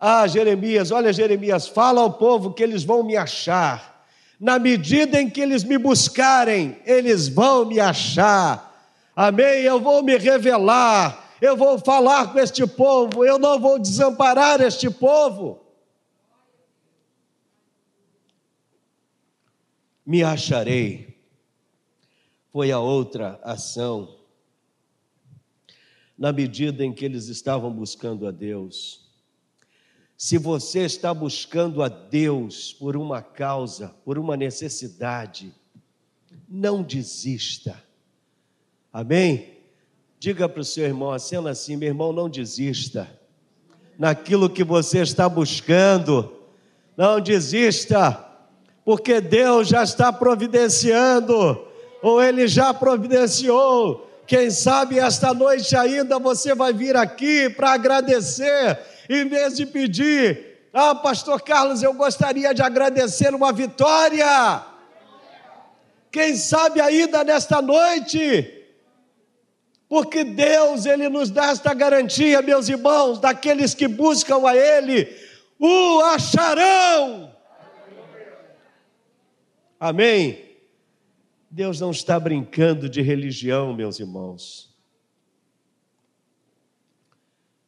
a 0.00 0.26
Jeremias: 0.26 0.90
Olha, 0.90 1.12
Jeremias, 1.12 1.68
fala 1.68 2.00
ao 2.00 2.12
povo 2.12 2.52
que 2.52 2.62
eles 2.62 2.84
vão 2.84 3.02
me 3.02 3.16
achar. 3.16 4.06
Na 4.40 4.58
medida 4.58 5.20
em 5.20 5.30
que 5.30 5.40
eles 5.40 5.62
me 5.62 5.78
buscarem, 5.78 6.76
eles 6.84 7.28
vão 7.28 7.64
me 7.64 7.78
achar. 7.78 8.90
Amém? 9.14 9.62
Eu 9.62 9.80
vou 9.80 10.02
me 10.02 10.16
revelar, 10.16 11.32
eu 11.40 11.56
vou 11.56 11.78
falar 11.78 12.32
com 12.32 12.38
este 12.38 12.66
povo, 12.66 13.24
eu 13.24 13.38
não 13.38 13.60
vou 13.60 13.78
desamparar 13.78 14.60
este 14.60 14.90
povo. 14.90 15.62
me 20.04 20.22
acharei. 20.22 21.16
Foi 22.52 22.70
a 22.70 22.78
outra 22.78 23.40
ação. 23.42 24.21
Na 26.22 26.32
medida 26.32 26.84
em 26.84 26.92
que 26.92 27.04
eles 27.04 27.26
estavam 27.26 27.68
buscando 27.68 28.28
a 28.28 28.30
Deus. 28.30 29.10
Se 30.16 30.38
você 30.38 30.84
está 30.84 31.12
buscando 31.12 31.82
a 31.82 31.88
Deus 31.88 32.72
por 32.72 32.96
uma 32.96 33.20
causa, 33.20 33.88
por 34.04 34.16
uma 34.16 34.36
necessidade, 34.36 35.52
não 36.48 36.80
desista. 36.80 37.82
Amém? 38.92 39.58
Diga 40.20 40.48
para 40.48 40.60
o 40.60 40.64
seu 40.64 40.84
irmão, 40.84 41.10
acena 41.10 41.50
assim, 41.50 41.74
meu 41.74 41.88
irmão, 41.88 42.12
não 42.12 42.28
desista. 42.28 43.10
Naquilo 43.98 44.48
que 44.48 44.62
você 44.62 45.00
está 45.00 45.28
buscando, 45.28 46.32
não 46.96 47.20
desista 47.20 48.28
porque 48.84 49.20
Deus 49.20 49.66
já 49.66 49.82
está 49.82 50.12
providenciando, 50.12 51.66
ou 52.00 52.22
Ele 52.22 52.46
já 52.46 52.72
providenciou. 52.72 54.11
Quem 54.26 54.50
sabe 54.50 54.98
esta 54.98 55.34
noite 55.34 55.76
ainda 55.76 56.18
você 56.18 56.54
vai 56.54 56.72
vir 56.72 56.96
aqui 56.96 57.50
para 57.50 57.72
agradecer, 57.72 58.78
em 59.08 59.28
vez 59.28 59.56
de 59.56 59.66
pedir, 59.66 60.68
ah, 60.72 60.94
Pastor 60.94 61.42
Carlos, 61.42 61.82
eu 61.82 61.92
gostaria 61.92 62.54
de 62.54 62.62
agradecer 62.62 63.34
uma 63.34 63.52
vitória. 63.52 64.64
Quem 66.10 66.36
sabe 66.36 66.80
ainda 66.80 67.24
nesta 67.24 67.60
noite, 67.60 68.62
porque 69.88 70.24
Deus, 70.24 70.86
Ele 70.86 71.08
nos 71.08 71.30
dá 71.30 71.50
esta 71.50 71.74
garantia, 71.74 72.40
meus 72.40 72.68
irmãos, 72.68 73.18
daqueles 73.18 73.74
que 73.74 73.88
buscam 73.88 74.46
a 74.46 74.56
Ele, 74.56 75.14
o 75.58 76.00
acharão. 76.00 77.34
Amém? 79.78 80.51
Deus 81.54 81.78
não 81.78 81.90
está 81.90 82.18
brincando 82.18 82.88
de 82.88 83.02
religião, 83.02 83.74
meus 83.74 84.00
irmãos. 84.00 84.74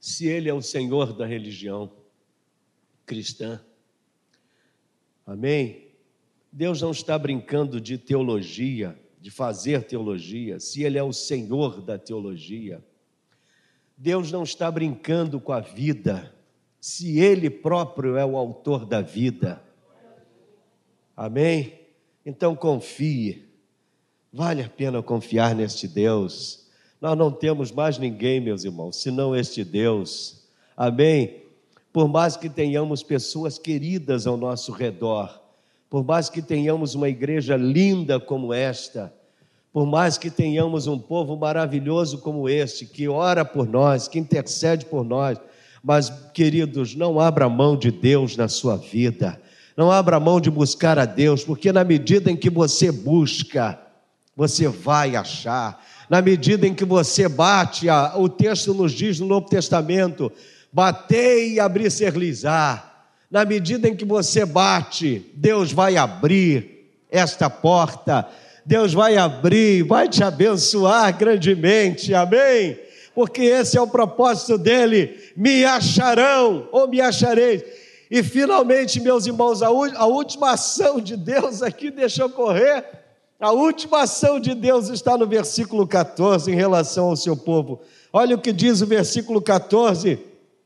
Se 0.01 0.27
Ele 0.27 0.49
é 0.49 0.55
o 0.55 0.62
Senhor 0.62 1.12
da 1.12 1.27
religião 1.27 1.92
cristã, 3.05 3.62
amém? 5.27 5.88
Deus 6.51 6.81
não 6.81 6.92
está 6.92 7.18
brincando 7.18 7.79
de 7.79 7.99
teologia, 7.99 8.99
de 9.20 9.31
fazer 9.31 9.85
teologia, 9.85 10.59
se 10.59 10.83
Ele 10.83 10.97
é 10.97 11.03
o 11.03 11.12
Senhor 11.12 11.83
da 11.83 11.99
teologia. 11.99 12.83
Deus 13.99 14.33
não 14.33 14.44
está 14.44 14.70
brincando 14.70 15.38
com 15.38 15.53
a 15.53 15.61
vida, 15.61 16.35
se 16.81 17.18
Ele 17.18 17.51
próprio 17.51 18.16
é 18.16 18.25
o 18.25 18.38
autor 18.38 18.87
da 18.87 19.03
vida. 19.03 19.62
Amém? 21.14 21.81
Então 22.25 22.57
confie. 22.57 23.43
Vale 24.37 24.64
a 24.64 24.68
pena 24.68 25.01
confiar 25.01 25.55
neste 25.55 25.87
Deus. 25.87 26.66
Nós 27.01 27.16
não 27.16 27.31
temos 27.31 27.70
mais 27.70 27.99
ninguém, 27.99 28.40
meus 28.40 28.64
irmãos, 28.64 28.97
senão 28.97 29.33
este 29.37 29.62
Deus. 29.62 30.42
Amém? 30.77 31.44
Por 31.92 32.09
mais 32.09 32.37
que 32.37 32.49
tenhamos 32.49 33.01
pessoas 33.01 33.61
queridas 33.61 34.27
ao 34.27 34.37
nosso 34.37 34.73
redor, 34.73 35.40
por 35.88 36.03
mais 36.03 36.29
que 36.29 36.42
tenhamos 36.42 36.97
uma 36.97 37.09
igreja 37.09 37.57
linda 37.57 38.18
como 38.18 38.53
esta, 38.53 39.14
por 39.73 39.87
mais 39.87 40.18
que 40.18 40.29
tenhamos 40.33 40.88
um 40.88 40.99
povo 40.99 41.37
maravilhoso 41.37 42.18
como 42.18 42.49
este, 42.49 42.87
que 42.87 43.07
ora 43.07 43.44
por 43.44 43.68
nós, 43.68 44.09
que 44.09 44.18
intercede 44.18 44.85
por 44.85 45.05
nós, 45.05 45.38
mas, 45.81 46.11
queridos, 46.33 46.97
não 46.97 47.20
abra 47.20 47.49
mão 47.49 47.77
de 47.77 47.92
Deus 47.92 48.37
na 48.37 48.49
sua 48.49 48.77
vida. 48.77 49.40
Não 49.77 49.92
abra 49.92 50.18
mão 50.18 50.40
de 50.40 50.51
buscar 50.51 50.99
a 50.99 51.05
Deus, 51.05 51.44
porque 51.44 51.73
na 51.73 51.85
medida 51.85 52.33
em 52.33 52.37
que 52.37 52.51
você 52.51 52.90
busca, 52.90 53.84
você 54.37 54.68
vai 54.68 55.16
achar. 55.16 55.83
Na 56.09 56.20
medida 56.20 56.66
em 56.66 56.75
que 56.75 56.85
você 56.85 57.29
bate, 57.29 57.87
o 58.16 58.29
texto 58.29 58.75
nos 58.75 58.92
diz 58.92 59.20
no 59.20 59.27
Novo 59.27 59.49
Testamento: 59.49 60.31
batei 60.73 61.55
e 61.55 61.61
abri 61.61 61.90
ser 61.90 62.16
lisar. 62.16 63.09
Na 63.31 63.44
medida 63.44 63.88
em 63.88 63.97
que 63.97 64.05
você 64.05 64.44
bate, 64.44 65.31
Deus 65.35 65.73
vai 65.73 65.97
abrir 65.97 66.90
esta 67.11 67.49
porta, 67.49 68.29
Deus 68.64 68.92
vai 68.92 69.16
abrir, 69.16 69.83
vai 69.83 70.09
te 70.09 70.23
abençoar 70.23 71.16
grandemente, 71.16 72.14
amém? 72.14 72.79
Porque 73.14 73.42
esse 73.42 73.79
é 73.79 73.81
o 73.81 73.87
propósito 73.87 74.59
dele: 74.59 75.18
me 75.37 75.64
acharão 75.64 76.68
ou 76.70 76.88
me 76.88 77.01
achareis 77.01 77.62
e 78.11 78.23
finalmente, 78.23 79.01
meus 79.01 79.27
irmãos, 79.27 79.61
a, 79.61 79.66
a 79.66 80.07
última 80.07 80.53
ação 80.53 81.01
de 81.01 81.16
Deus 81.16 81.62
aqui 81.62 81.90
deixou 81.90 82.29
correr. 82.31 82.85
A 83.40 83.51
última 83.51 84.03
ação 84.03 84.38
de 84.38 84.55
Deus 84.55 84.88
está 84.88 85.18
no 85.18 85.27
versículo 85.27 85.87
14 85.87 86.51
em 86.51 86.55
relação 86.55 87.07
ao 87.07 87.16
seu 87.16 87.37
povo. 87.37 87.81
Olha 88.12 88.37
o 88.37 88.40
que 88.40 88.53
diz 88.53 88.81
o 88.81 88.87
versículo 88.87 89.42
14, 89.42 90.18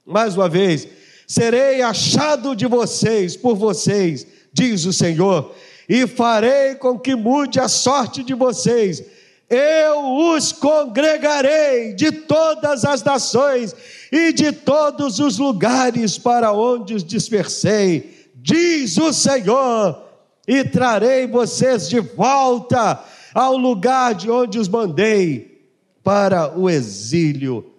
mais 0.04 0.36
uma 0.36 0.48
vez: 0.48 0.86
Serei 1.26 1.80
achado 1.80 2.54
de 2.54 2.66
vocês, 2.66 3.36
por 3.36 3.54
vocês, 3.54 4.26
diz 4.52 4.84
o 4.84 4.92
Senhor, 4.92 5.54
e 5.88 6.06
farei 6.06 6.74
com 6.74 6.98
que 6.98 7.16
mude 7.16 7.58
a 7.58 7.68
sorte 7.68 8.22
de 8.22 8.34
vocês. 8.34 9.02
Eu 9.48 10.34
os 10.34 10.52
congregarei 10.52 11.94
de 11.94 12.12
todas 12.12 12.84
as 12.84 13.02
nações 13.02 13.74
e 14.12 14.30
de 14.30 14.52
todos 14.52 15.20
os 15.20 15.38
lugares 15.38 16.18
para 16.18 16.52
onde 16.52 16.94
os 16.94 17.02
dispersei, 17.02 18.30
diz 18.34 18.98
o 18.98 19.10
Senhor, 19.10 20.07
e 20.48 20.64
trarei 20.64 21.26
vocês 21.26 21.86
de 21.86 22.00
volta 22.00 23.04
ao 23.34 23.58
lugar 23.58 24.14
de 24.14 24.30
onde 24.30 24.58
os 24.58 24.66
mandei 24.66 25.68
para 26.02 26.58
o 26.58 26.70
exílio. 26.70 27.74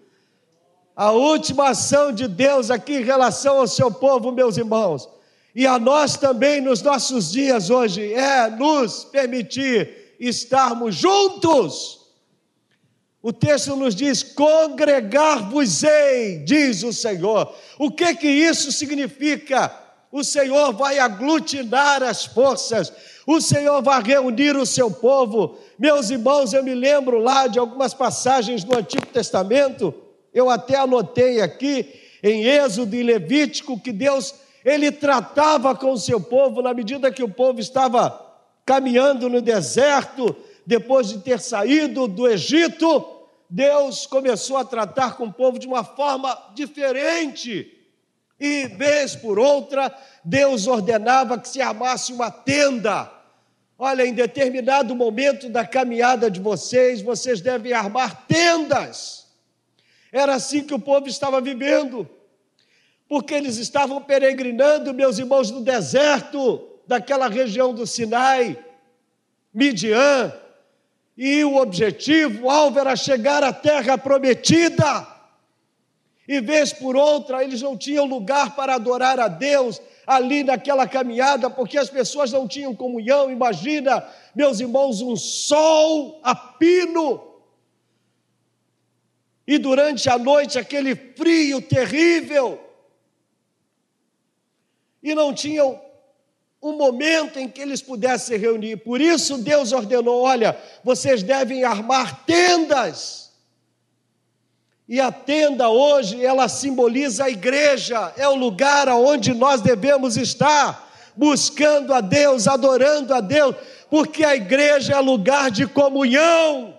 A 0.96 1.12
última 1.12 1.70
ação 1.70 2.12
de 2.12 2.28
Deus 2.28 2.70
aqui 2.70 2.98
em 2.98 3.04
relação 3.04 3.58
ao 3.58 3.68
seu 3.68 3.92
povo, 3.92 4.32
meus 4.32 4.56
irmãos, 4.56 5.10
e 5.56 5.66
a 5.66 5.80
nós 5.80 6.16
também 6.16 6.62
nos 6.62 6.84
nossos 6.84 7.32
dias 7.32 7.72
hoje, 7.72 8.14
é 8.14 8.52
nos 8.52 9.04
permitir 9.04 10.14
estarmos 10.20 10.94
juntos. 10.94 12.02
O 13.20 13.34
texto 13.34 13.76
nos 13.76 13.96
diz: 13.96 14.22
congregar-vos-ei, 14.22 16.44
diz 16.46 16.84
o 16.84 16.94
Senhor. 16.94 17.52
O 17.80 17.90
que 17.90 18.14
que 18.14 18.28
isso 18.28 18.72
significa? 18.72 19.89
O 20.12 20.24
Senhor 20.24 20.74
vai 20.74 20.99
aglutinar 20.99 22.01
as 22.01 22.26
forças, 22.26 22.91
o 23.28 23.39
Senhor 23.39 23.82
vai 23.82 24.01
reunir 24.01 24.55
o 24.55 24.66
seu 24.66 24.89
povo. 24.89 25.57
Meus 25.78 26.10
irmãos, 26.10 26.53
eu 26.53 26.64
me 26.64 26.74
lembro 26.74 27.20
lá 27.20 27.47
de 27.47 27.60
algumas 27.60 27.93
passagens 27.93 28.64
do 28.64 28.76
Antigo 28.78 29.05
Testamento, 29.07 29.93
eu 30.34 30.49
até 30.49 30.78
anotei 30.78 31.41
aqui 31.41 31.88
em 32.24 32.43
Êxodo 32.45 32.95
e 32.95 33.03
Levítico 33.03 33.80
que 33.80 33.91
Deus 33.91 34.34
ele 34.66 34.91
tratava 34.91 35.74
com 35.76 35.91
o 35.91 35.97
seu 35.97 36.20
povo 36.20 36.62
na 36.62 36.74
medida 36.74 37.12
que 37.12 37.24
o 37.24 37.30
povo 37.30 37.60
estava 37.60 38.28
caminhando 38.66 39.30
no 39.30 39.41
deserto, 39.41 40.36
depois 40.66 41.07
de 41.07 41.20
ter 41.20 41.39
saído 41.39 42.07
do 42.07 42.28
Egito, 42.28 43.03
Deus 43.49 44.05
começou 44.05 44.57
a 44.57 44.66
tratar 44.66 45.18
com 45.18 45.26
o 45.26 45.34
povo 45.34 45.57
de 45.57 45.66
uma 45.66 45.84
forma 45.84 46.38
diferente. 46.53 47.79
E 48.40 48.68
vez 48.68 49.16
por 49.16 49.38
outra, 49.38 49.94
Deus 50.24 50.66
ordenava 50.66 51.38
que 51.38 51.50
se 51.50 51.62
armasse 51.62 52.14
uma 52.14 52.32
tenda. 52.32 53.12
Olha, 53.78 54.06
em 54.06 54.14
determinado 54.14 54.96
momento 54.96 55.50
da 55.50 55.66
caminhada 55.66 56.30
de 56.30 56.40
vocês, 56.40 57.02
vocês 57.02 57.42
devem 57.42 57.74
armar 57.74 58.26
tendas. 58.28 59.28
Era 60.12 60.36
assim 60.36 60.64
que 60.64 60.74
o 60.74 60.80
povo 60.80 61.08
estava 61.08 61.40
vivendo, 61.40 62.10
porque 63.08 63.34
eles 63.34 63.58
estavam 63.58 64.02
peregrinando, 64.02 64.94
meus 64.94 65.18
irmãos, 65.20 65.52
no 65.52 65.62
deserto 65.62 66.68
daquela 66.88 67.28
região 67.28 67.74
do 67.74 67.86
Sinai, 67.86 68.58
Midian, 69.54 70.34
e 71.16 71.44
o 71.44 71.58
objetivo, 71.58 72.46
o 72.46 72.50
alvo 72.50 72.80
era 72.80 72.96
chegar 72.96 73.44
à 73.44 73.52
terra 73.52 73.98
prometida. 73.98 75.19
E 76.30 76.40
vez 76.40 76.72
por 76.72 76.96
outra, 76.96 77.44
eles 77.44 77.60
não 77.60 77.76
tinham 77.76 78.06
lugar 78.06 78.56
para 78.56 78.76
adorar 78.76 79.20
a 79.20 79.28
Deus 79.28 79.82
ali 80.06 80.44
naquela 80.44 80.88
caminhada, 80.88 81.50
porque 81.50 81.76
as 81.76 81.90
pessoas 81.90 82.32
não 82.32 82.48
tinham 82.48 82.76
comunhão. 82.76 83.32
Imagina, 83.32 84.08
meus 84.36 84.60
irmãos, 84.60 85.02
um 85.02 85.16
sol 85.16 86.20
a 86.22 86.36
pino. 86.36 87.20
E 89.48 89.58
durante 89.58 90.08
a 90.08 90.20
noite, 90.20 90.60
aquele 90.60 90.96
frio 90.96 91.64
terrível. 91.64 92.60
E 95.02 95.16
não 95.16 95.34
tinham 95.34 95.82
um 96.62 96.74
momento 96.74 97.40
em 97.40 97.50
que 97.50 97.60
eles 97.60 97.82
pudessem 97.82 98.38
se 98.38 98.40
reunir. 98.40 98.78
Por 98.78 99.02
isso 99.02 99.40
Deus 99.40 99.72
ordenou: 99.72 100.22
olha, 100.22 100.56
vocês 100.84 101.24
devem 101.24 101.64
armar 101.64 102.24
tendas. 102.24 103.29
E 104.90 105.00
a 105.00 105.12
tenda 105.12 105.70
hoje, 105.70 106.26
ela 106.26 106.50
simboliza 106.50 107.26
a 107.26 107.30
igreja, 107.30 108.12
é 108.18 108.28
o 108.28 108.34
lugar 108.34 108.90
aonde 108.90 109.36
nós 109.36 109.62
devemos 109.62 110.18
estar, 110.18 110.92
buscando 111.16 111.94
a 111.94 112.02
Deus, 112.02 112.48
adorando 112.48 113.14
a 113.14 113.22
Deus, 113.22 113.56
porque 113.88 114.26
a 114.26 114.36
igreja 114.36 114.96
é 114.96 115.00
lugar 115.00 115.52
de 115.52 115.68
comunhão. 115.68 116.74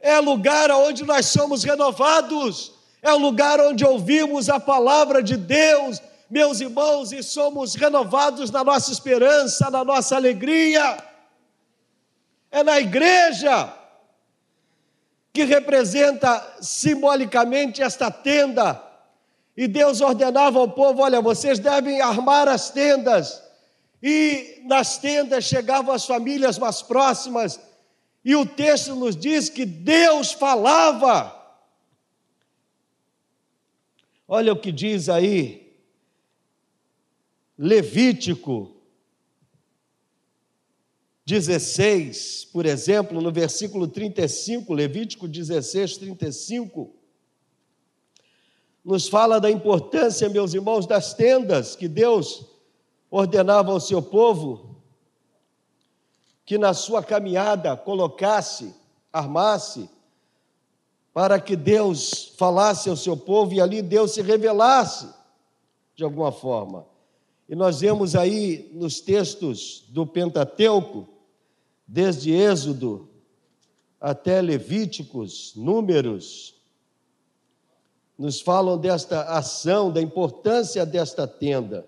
É 0.00 0.20
lugar 0.20 0.70
onde 0.70 1.02
nós 1.02 1.26
somos 1.26 1.64
renovados, 1.64 2.74
é 3.02 3.12
o 3.12 3.18
lugar 3.18 3.58
onde 3.58 3.84
ouvimos 3.84 4.48
a 4.48 4.60
palavra 4.60 5.20
de 5.20 5.36
Deus, 5.36 6.00
meus 6.30 6.60
irmãos, 6.60 7.10
e 7.10 7.24
somos 7.24 7.74
renovados 7.74 8.52
na 8.52 8.62
nossa 8.62 8.92
esperança, 8.92 9.68
na 9.68 9.82
nossa 9.82 10.14
alegria. 10.14 10.96
É 12.52 12.62
na 12.62 12.78
igreja 12.78 13.79
que 15.32 15.44
representa 15.44 16.58
simbolicamente 16.60 17.82
esta 17.82 18.10
tenda. 18.10 18.82
E 19.56 19.68
Deus 19.68 20.00
ordenava 20.00 20.58
ao 20.58 20.70
povo: 20.70 21.02
olha, 21.02 21.20
vocês 21.20 21.58
devem 21.58 22.00
armar 22.00 22.48
as 22.48 22.70
tendas. 22.70 23.42
E 24.02 24.62
nas 24.64 24.96
tendas 24.98 25.44
chegavam 25.44 25.94
as 25.94 26.06
famílias 26.06 26.58
mais 26.58 26.80
próximas, 26.80 27.60
e 28.24 28.34
o 28.34 28.46
texto 28.46 28.94
nos 28.94 29.14
diz 29.14 29.50
que 29.50 29.66
Deus 29.66 30.32
falava. 30.32 31.36
Olha 34.26 34.52
o 34.52 34.56
que 34.56 34.72
diz 34.72 35.08
aí, 35.08 35.76
Levítico 37.58 38.79
16, 41.30 42.48
por 42.52 42.66
exemplo, 42.66 43.20
no 43.20 43.30
versículo 43.30 43.86
35, 43.86 44.74
Levítico 44.74 45.28
16, 45.28 45.98
35, 45.98 46.90
nos 48.84 49.08
fala 49.08 49.40
da 49.40 49.48
importância, 49.48 50.28
meus 50.28 50.54
irmãos, 50.54 50.86
das 50.86 51.14
tendas 51.14 51.76
que 51.76 51.86
Deus 51.86 52.46
ordenava 53.08 53.70
ao 53.70 53.78
seu 53.78 54.02
povo 54.02 54.82
que 56.44 56.58
na 56.58 56.74
sua 56.74 57.00
caminhada 57.00 57.76
colocasse, 57.76 58.74
armasse, 59.12 59.88
para 61.14 61.38
que 61.38 61.54
Deus 61.54 62.34
falasse 62.36 62.90
ao 62.90 62.96
seu 62.96 63.16
povo 63.16 63.54
e 63.54 63.60
ali 63.60 63.82
Deus 63.82 64.14
se 64.14 64.20
revelasse 64.22 65.08
de 65.94 66.02
alguma 66.02 66.32
forma. 66.32 66.84
E 67.48 67.54
nós 67.54 67.80
vemos 67.80 68.16
aí 68.16 68.68
nos 68.72 69.00
textos 69.00 69.84
do 69.90 70.04
Pentateuco, 70.04 71.06
desde 71.90 72.30
Êxodo 72.30 73.08
até 74.00 74.40
Levíticos, 74.40 75.52
Números, 75.56 76.54
nos 78.16 78.40
falam 78.40 78.78
desta 78.78 79.22
ação, 79.24 79.92
da 79.92 80.00
importância 80.00 80.86
desta 80.86 81.26
tenda. 81.26 81.84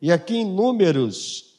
E 0.00 0.12
aqui 0.12 0.36
em 0.36 0.44
Números, 0.44 1.58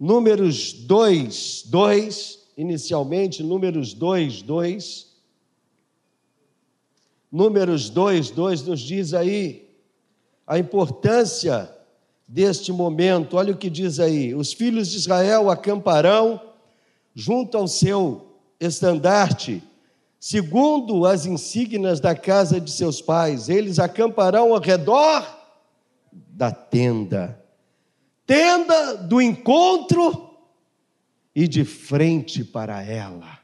Números 0.00 0.72
2, 0.72 1.62
2, 1.66 2.48
inicialmente, 2.56 3.40
Números 3.40 3.94
2, 3.94 4.42
2. 4.42 5.14
Números 7.30 7.88
2, 7.88 8.30
2 8.30 8.62
nos 8.64 8.80
diz 8.80 9.14
aí 9.14 9.70
a 10.44 10.58
importância 10.58 11.73
deste 12.34 12.72
momento. 12.72 13.36
Olha 13.36 13.52
o 13.52 13.56
que 13.56 13.70
diz 13.70 14.00
aí: 14.00 14.34
os 14.34 14.52
filhos 14.52 14.90
de 14.90 14.96
Israel 14.96 15.48
acamparão 15.48 16.40
junto 17.14 17.56
ao 17.56 17.68
seu 17.68 18.26
estandarte, 18.58 19.62
segundo 20.18 21.06
as 21.06 21.26
insígnias 21.26 22.00
da 22.00 22.12
casa 22.12 22.60
de 22.60 22.72
seus 22.72 23.00
pais. 23.00 23.48
Eles 23.48 23.78
acamparão 23.78 24.52
ao 24.52 24.60
redor 24.60 25.24
da 26.12 26.50
tenda, 26.50 27.40
tenda 28.26 28.96
do 28.96 29.22
encontro 29.22 30.30
e 31.32 31.46
de 31.46 31.64
frente 31.64 32.42
para 32.42 32.82
ela. 32.82 33.38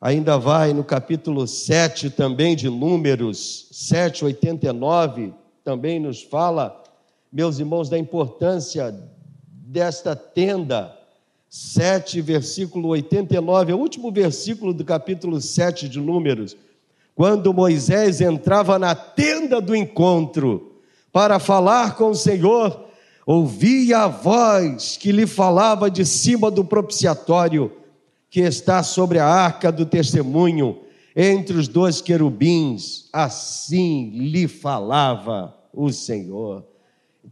Ainda 0.00 0.38
vai 0.38 0.72
no 0.72 0.84
capítulo 0.84 1.44
7 1.48 2.10
também 2.10 2.54
de 2.54 2.70
Números, 2.70 3.66
7, 3.72 4.26
89 4.26 5.34
também 5.64 5.98
nos 5.98 6.22
fala, 6.22 6.83
meus 7.34 7.58
irmãos, 7.58 7.88
da 7.88 7.98
importância 7.98 8.94
desta 9.48 10.14
tenda. 10.14 10.96
7, 11.50 12.20
versículo 12.20 12.88
89, 12.90 13.72
é 13.72 13.74
o 13.74 13.78
último 13.78 14.12
versículo 14.12 14.72
do 14.72 14.84
capítulo 14.84 15.40
7 15.40 15.88
de 15.88 16.00
Números. 16.00 16.56
Quando 17.12 17.52
Moisés 17.52 18.20
entrava 18.20 18.78
na 18.78 18.94
tenda 18.94 19.60
do 19.60 19.74
encontro 19.74 20.80
para 21.12 21.40
falar 21.40 21.96
com 21.96 22.10
o 22.10 22.14
Senhor, 22.14 22.84
ouvia 23.26 23.98
a 23.98 24.08
voz 24.08 24.96
que 24.96 25.10
lhe 25.10 25.26
falava 25.26 25.90
de 25.90 26.04
cima 26.04 26.52
do 26.52 26.64
propiciatório 26.64 27.72
que 28.30 28.40
está 28.40 28.82
sobre 28.84 29.18
a 29.18 29.26
arca 29.26 29.72
do 29.72 29.84
testemunho 29.84 30.80
entre 31.16 31.56
os 31.56 31.66
dois 31.66 32.00
querubins, 32.00 33.08
assim 33.12 34.10
lhe 34.10 34.46
falava 34.46 35.54
o 35.72 35.90
Senhor. 35.92 36.73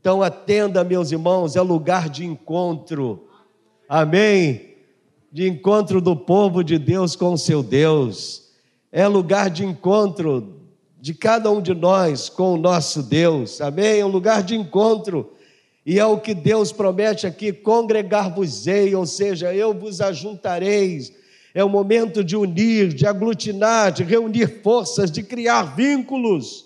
Então, 0.02 0.20
a 0.20 0.28
tenda, 0.28 0.82
meus 0.82 1.12
irmãos, 1.12 1.54
é 1.54 1.60
lugar 1.60 2.08
de 2.08 2.26
encontro, 2.26 3.28
amém? 3.88 4.74
De 5.30 5.48
encontro 5.48 6.00
do 6.00 6.16
povo 6.16 6.64
de 6.64 6.76
Deus 6.76 7.14
com 7.14 7.34
o 7.34 7.38
seu 7.38 7.62
Deus, 7.62 8.50
é 8.90 9.06
lugar 9.06 9.48
de 9.48 9.64
encontro 9.64 10.60
de 11.00 11.14
cada 11.14 11.52
um 11.52 11.62
de 11.62 11.72
nós 11.72 12.28
com 12.28 12.54
o 12.54 12.56
nosso 12.56 13.00
Deus, 13.00 13.60
amém? 13.60 14.00
É 14.00 14.04
um 14.04 14.08
lugar 14.08 14.42
de 14.42 14.56
encontro. 14.56 15.34
E 15.86 16.00
é 16.00 16.04
o 16.04 16.18
que 16.18 16.34
Deus 16.34 16.72
promete 16.72 17.24
aqui: 17.24 17.52
congregar-vos-ei, 17.52 18.92
ou 18.96 19.06
seja, 19.06 19.54
eu 19.54 19.72
vos 19.72 20.00
ajuntareis 20.00 21.12
é 21.54 21.62
o 21.62 21.68
momento 21.68 22.24
de 22.24 22.34
unir, 22.34 22.88
de 22.88 23.06
aglutinar, 23.06 23.92
de 23.92 24.02
reunir 24.02 24.62
forças, 24.62 25.10
de 25.10 25.22
criar 25.22 25.76
vínculos, 25.76 26.64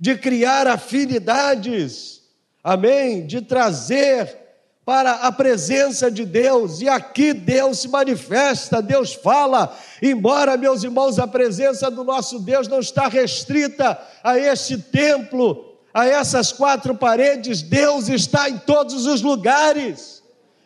de 0.00 0.16
criar 0.16 0.66
afinidades, 0.66 2.23
amém? 2.64 3.26
De 3.26 3.42
trazer 3.42 4.44
para 4.84 5.12
a 5.12 5.32
presença 5.32 6.10
de 6.10 6.24
Deus, 6.24 6.80
e 6.80 6.88
aqui 6.88 7.32
Deus 7.32 7.80
se 7.80 7.88
manifesta, 7.88 8.82
Deus 8.82 9.14
fala, 9.14 9.74
embora, 10.02 10.58
meus 10.58 10.82
irmãos, 10.82 11.18
a 11.18 11.26
presença 11.26 11.90
do 11.90 12.04
nosso 12.04 12.38
Deus 12.38 12.68
não 12.68 12.80
está 12.80 13.08
restrita 13.08 13.98
a 14.22 14.38
este 14.38 14.76
templo, 14.76 15.74
a 15.92 16.06
essas 16.06 16.52
quatro 16.52 16.94
paredes, 16.94 17.62
Deus 17.62 18.08
está 18.08 18.50
em 18.50 18.58
todos 18.58 19.06
os 19.06 19.22
lugares. 19.22 20.22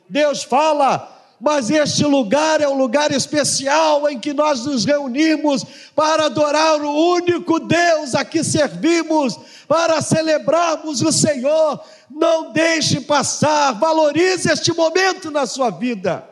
Deus 0.09 0.42
fala, 0.42 1.18
mas 1.41 1.70
este 1.70 2.05
lugar 2.05 2.61
é 2.61 2.68
um 2.68 2.76
lugar 2.76 3.12
especial 3.12 4.09
em 4.09 4.18
que 4.18 4.32
nós 4.32 4.66
nos 4.66 4.84
reunimos 4.84 5.64
para 5.95 6.26
adorar 6.26 6.80
o 6.82 7.12
único 7.12 7.61
Deus 7.61 8.14
a 8.14 8.24
que 8.24 8.43
servimos, 8.43 9.39
para 9.68 10.03
celebrarmos 10.03 11.01
o 11.01 11.12
Senhor. 11.12 11.80
Não 12.11 12.53
deixe 12.53 13.01
passar, 13.01 13.72
valorize 13.72 14.51
este 14.51 14.72
momento 14.72 15.30
na 15.30 15.47
sua 15.47 15.70
vida 15.70 16.28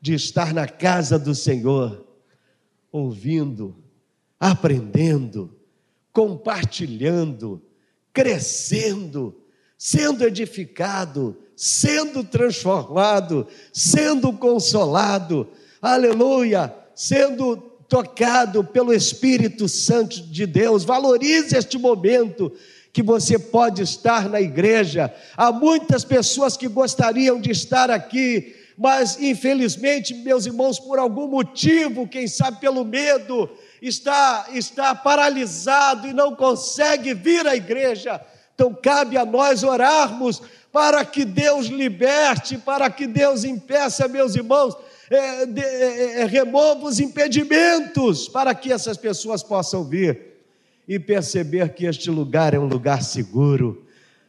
de 0.00 0.14
estar 0.14 0.54
na 0.54 0.68
casa 0.68 1.18
do 1.18 1.34
Senhor, 1.34 2.06
ouvindo, 2.92 3.76
aprendendo, 4.38 5.58
compartilhando, 6.12 7.60
crescendo, 8.12 9.34
sendo 9.76 10.24
edificado, 10.24 11.36
sendo 11.56 12.22
transformado, 12.22 13.46
sendo 13.72 14.30
consolado, 14.34 15.48
aleluia, 15.80 16.72
sendo 16.94 17.56
tocado 17.88 18.62
pelo 18.62 18.92
Espírito 18.92 19.66
Santo 19.66 20.20
de 20.22 20.46
Deus. 20.46 20.84
Valorize 20.84 21.56
este 21.56 21.78
momento 21.78 22.52
que 22.92 23.02
você 23.02 23.38
pode 23.38 23.82
estar 23.82 24.28
na 24.28 24.40
igreja. 24.40 25.12
Há 25.36 25.50
muitas 25.50 26.04
pessoas 26.04 26.56
que 26.56 26.68
gostariam 26.68 27.40
de 27.40 27.50
estar 27.50 27.90
aqui, 27.90 28.54
mas 28.76 29.18
infelizmente, 29.20 30.14
meus 30.14 30.44
irmãos, 30.44 30.78
por 30.78 30.98
algum 30.98 31.26
motivo, 31.26 32.08
quem 32.08 32.26
sabe 32.26 32.60
pelo 32.60 32.84
medo, 32.84 33.48
está, 33.80 34.46
está 34.52 34.94
paralisado 34.94 36.06
e 36.08 36.12
não 36.12 36.34
consegue 36.34 37.14
vir 37.14 37.46
à 37.46 37.56
igreja. 37.56 38.20
Então, 38.54 38.74
cabe 38.74 39.18
a 39.18 39.24
nós 39.26 39.62
orarmos 39.62 40.42
para 40.76 41.06
que 41.06 41.24
Deus 41.24 41.68
liberte, 41.68 42.58
para 42.58 42.90
que 42.90 43.06
Deus 43.06 43.44
impeça, 43.44 44.06
meus 44.06 44.34
irmãos, 44.34 44.76
é, 45.08 45.46
de, 45.46 45.62
é, 45.62 46.20
é, 46.20 46.26
remova 46.26 46.84
os 46.84 47.00
impedimentos 47.00 48.28
para 48.28 48.54
que 48.54 48.70
essas 48.70 48.98
pessoas 48.98 49.42
possam 49.42 49.84
vir 49.84 50.34
e 50.86 50.98
perceber 50.98 51.70
que 51.70 51.86
este 51.86 52.10
lugar 52.10 52.52
é 52.52 52.58
um 52.58 52.66
lugar 52.66 53.02
seguro, 53.02 53.86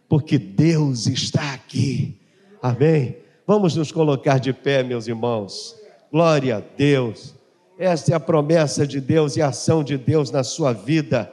porque 0.07 0.37
Deus 0.37 1.05
está 1.07 1.51
aqui. 1.51 2.17
Amém? 2.61 3.17
Vamos 3.45 3.75
nos 3.75 3.91
colocar 3.91 4.39
de 4.39 4.53
pé, 4.53 4.83
meus 4.83 5.05
irmãos. 5.05 5.75
Glória 6.09 6.55
a 6.55 6.61
Deus. 6.61 7.35
Esta 7.77 8.13
é 8.13 8.15
a 8.15 8.21
promessa 8.21 8.87
de 8.87 9.01
Deus 9.01 9.35
e 9.35 9.41
a 9.41 9.49
ação 9.49 9.83
de 9.83 9.97
Deus 9.97 10.31
na 10.31 10.45
sua 10.45 10.71
vida, 10.71 11.29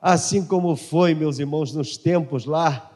assim 0.00 0.46
como 0.46 0.76
foi, 0.76 1.16
meus 1.16 1.40
irmãos, 1.40 1.74
nos 1.74 1.96
tempos 1.96 2.44
lá 2.44 2.91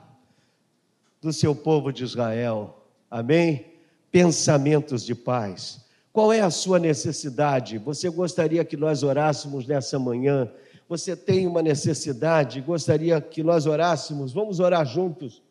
do 1.26 1.32
seu 1.32 1.54
povo 1.54 1.92
de 1.92 2.04
Israel. 2.04 2.84
Amém? 3.10 3.66
Pensamentos 4.10 5.04
de 5.04 5.14
paz. 5.14 5.84
Qual 6.12 6.32
é 6.32 6.40
a 6.40 6.50
sua 6.50 6.78
necessidade? 6.78 7.78
Você 7.78 8.08
gostaria 8.08 8.64
que 8.64 8.76
nós 8.76 9.02
orássemos 9.02 9.66
nessa 9.66 9.98
manhã? 9.98 10.50
Você 10.88 11.16
tem 11.16 11.46
uma 11.46 11.62
necessidade? 11.62 12.60
Gostaria 12.60 13.20
que 13.20 13.42
nós 13.42 13.66
orássemos? 13.66 14.32
Vamos 14.32 14.60
orar 14.60 14.86
juntos. 14.86 15.42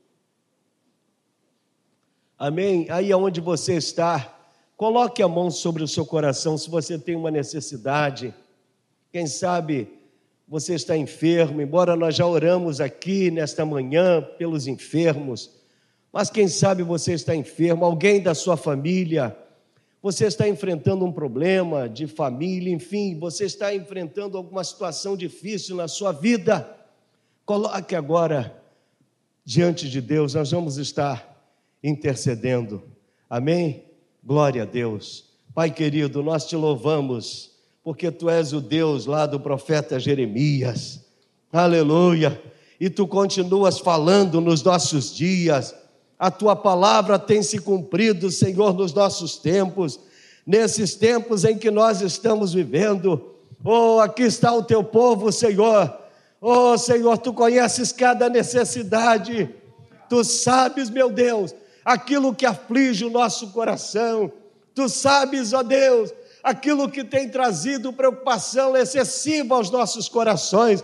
Amém? 2.39 2.87
Aí 2.89 3.11
aonde 3.11 3.41
você 3.41 3.75
está, 3.75 4.35
Coloque 4.77 5.23
a 5.23 5.27
mão 5.27 5.49
sobre 5.49 5.83
o 5.83 5.87
seu 5.87 6.05
coração 6.05 6.57
se 6.57 6.69
você 6.69 6.99
tem 6.99 7.15
uma 7.15 7.31
necessidade. 7.31 8.33
Quem 9.09 9.25
sabe 9.25 9.87
você 10.45 10.75
está 10.75 10.97
enfermo, 10.97 11.61
embora 11.61 11.95
nós 11.95 12.15
já 12.15 12.27
oramos 12.27 12.81
aqui 12.81 13.31
nesta 13.31 13.65
manhã 13.65 14.21
pelos 14.37 14.67
enfermos, 14.67 15.54
mas 16.15 16.29
quem 16.29 16.47
sabe 16.47 16.81
você 16.81 17.11
está 17.11 17.35
enfermo, 17.35 17.83
alguém 17.83 18.21
da 18.21 18.33
sua 18.33 18.55
família, 18.55 19.37
você 20.01 20.27
está 20.27 20.47
enfrentando 20.47 21.03
um 21.03 21.11
problema 21.11 21.89
de 21.89 22.07
família, 22.07 22.73
enfim, 22.73 23.19
você 23.19 23.43
está 23.43 23.75
enfrentando 23.75 24.37
alguma 24.37 24.63
situação 24.63 25.17
difícil 25.17 25.75
na 25.75 25.89
sua 25.89 26.13
vida. 26.13 26.73
Coloque 27.45 27.97
agora 27.97 28.63
diante 29.43 29.89
de 29.89 29.99
Deus, 29.99 30.35
nós 30.35 30.51
vamos 30.51 30.77
estar 30.77 31.37
intercedendo. 31.83 32.81
Amém? 33.29 33.83
Glória 34.23 34.63
a 34.63 34.65
Deus. 34.65 35.31
Pai 35.53 35.69
querido, 35.69 36.23
nós 36.23 36.45
te 36.45 36.55
louvamos, 36.55 37.51
porque 37.83 38.09
tu 38.09 38.29
és 38.29 38.53
o 38.53 38.61
Deus 38.61 39.05
lá 39.05 39.25
do 39.25 39.37
profeta 39.37 39.99
Jeremias. 39.99 41.05
Aleluia. 41.51 42.41
E 42.79 42.89
tu 42.89 43.05
continuas 43.05 43.79
falando 43.79 44.39
nos 44.39 44.63
nossos 44.63 45.13
dias. 45.13 45.75
A 46.17 46.31
tua 46.31 46.55
palavra 46.55 47.19
tem 47.19 47.43
se 47.43 47.59
cumprido, 47.59 48.31
Senhor, 48.31 48.73
nos 48.73 48.93
nossos 48.93 49.37
tempos, 49.37 49.99
nesses 50.45 50.95
tempos 50.95 51.43
em 51.43 51.57
que 51.57 51.69
nós 51.69 52.01
estamos 52.01 52.53
vivendo. 52.53 53.31
Oh, 53.63 53.99
aqui 53.99 54.23
está 54.23 54.53
o 54.53 54.63
teu 54.63 54.83
povo, 54.83 55.31
Senhor. 55.31 55.93
Oh, 56.39 56.77
Senhor, 56.77 57.17
tu 57.17 57.33
conheces 57.33 57.91
cada 57.91 58.29
necessidade. 58.29 59.49
Tu 60.07 60.23
sabes, 60.23 60.89
meu 60.89 61.09
Deus, 61.09 61.53
aquilo 61.83 62.33
que 62.33 62.45
aflige 62.45 63.03
o 63.03 63.09
nosso 63.09 63.47
coração. 63.47 64.31
Tu 64.73 64.87
sabes, 64.87 65.51
ó 65.51 65.63
Deus, 65.63 66.13
aquilo 66.43 66.89
que 66.89 67.03
tem 67.03 67.27
trazido 67.27 67.91
preocupação 67.91 68.77
excessiva 68.77 69.55
aos 69.55 69.69
nossos 69.69 70.07
corações. 70.07 70.83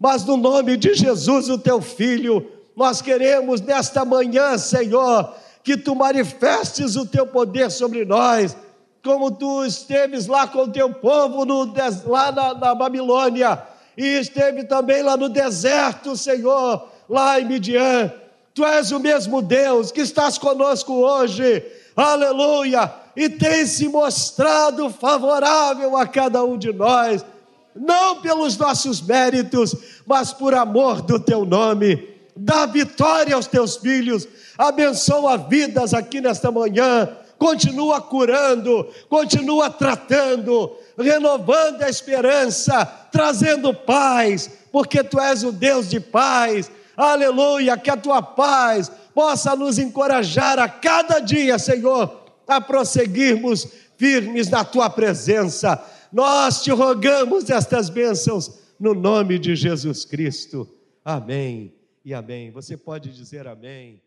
Mas 0.00 0.24
no 0.24 0.36
nome 0.36 0.76
de 0.76 0.94
Jesus, 0.94 1.48
o 1.48 1.58
teu 1.58 1.80
filho, 1.80 2.50
nós 2.76 3.00
queremos 3.00 3.60
nesta 3.60 4.04
manhã, 4.04 4.58
Senhor, 4.58 5.34
que 5.62 5.76
tu 5.76 5.94
manifestes 5.94 6.96
o 6.96 7.06
teu 7.06 7.26
poder 7.26 7.70
sobre 7.70 8.04
nós, 8.04 8.56
como 9.02 9.30
tu 9.30 9.64
esteves 9.64 10.26
lá 10.26 10.46
com 10.46 10.62
o 10.62 10.72
teu 10.72 10.92
povo 10.92 11.44
no, 11.44 11.72
lá 12.06 12.32
na, 12.32 12.54
na 12.54 12.74
Babilônia, 12.74 13.62
e 13.96 14.04
esteve 14.18 14.64
também 14.64 15.02
lá 15.02 15.16
no 15.16 15.28
deserto, 15.28 16.16
Senhor, 16.16 16.88
lá 17.08 17.40
em 17.40 17.44
Midian 17.44 18.12
Tu 18.54 18.64
és 18.64 18.92
o 18.92 19.00
mesmo 19.00 19.42
Deus 19.42 19.90
que 19.90 20.00
estás 20.00 20.38
conosco 20.38 20.92
hoje, 20.92 21.60
aleluia, 21.96 22.92
e 23.16 23.28
tem 23.28 23.66
se 23.66 23.88
mostrado 23.88 24.88
favorável 24.90 25.96
a 25.96 26.06
cada 26.06 26.44
um 26.44 26.56
de 26.56 26.72
nós, 26.72 27.24
não 27.74 28.20
pelos 28.20 28.56
nossos 28.56 29.02
méritos, 29.02 29.74
mas 30.06 30.32
por 30.32 30.54
amor 30.54 31.02
do 31.02 31.18
teu 31.18 31.44
nome. 31.44 32.13
Dá 32.36 32.66
vitória 32.66 33.34
aos 33.34 33.46
teus 33.46 33.76
filhos, 33.76 34.26
abençoa 34.58 35.36
vidas 35.36 35.94
aqui 35.94 36.20
nesta 36.20 36.50
manhã, 36.50 37.08
continua 37.38 38.00
curando, 38.00 38.88
continua 39.08 39.70
tratando, 39.70 40.76
renovando 40.98 41.82
a 41.82 41.88
esperança, 41.88 42.84
trazendo 43.12 43.72
paz, 43.72 44.50
porque 44.72 45.04
tu 45.04 45.20
és 45.20 45.44
o 45.44 45.52
Deus 45.52 45.88
de 45.88 46.00
paz 46.00 46.70
aleluia, 46.96 47.76
que 47.76 47.90
a 47.90 47.96
tua 47.96 48.22
paz 48.22 48.90
possa 49.14 49.54
nos 49.56 49.78
encorajar 49.78 50.58
a 50.58 50.68
cada 50.68 51.20
dia, 51.20 51.58
Senhor, 51.58 52.24
a 52.46 52.60
prosseguirmos 52.60 53.66
firmes 53.96 54.48
na 54.48 54.64
tua 54.64 54.90
presença. 54.90 55.82
Nós 56.12 56.62
te 56.62 56.70
rogamos 56.70 57.50
estas 57.50 57.88
bênçãos 57.88 58.50
no 58.78 58.94
nome 58.94 59.38
de 59.38 59.54
Jesus 59.56 60.04
Cristo. 60.04 60.68
Amém 61.04 61.73
e 62.04 62.12
amém. 62.12 62.50
Você 62.50 62.76
pode 62.76 63.12
dizer 63.12 63.46
amém. 63.46 64.03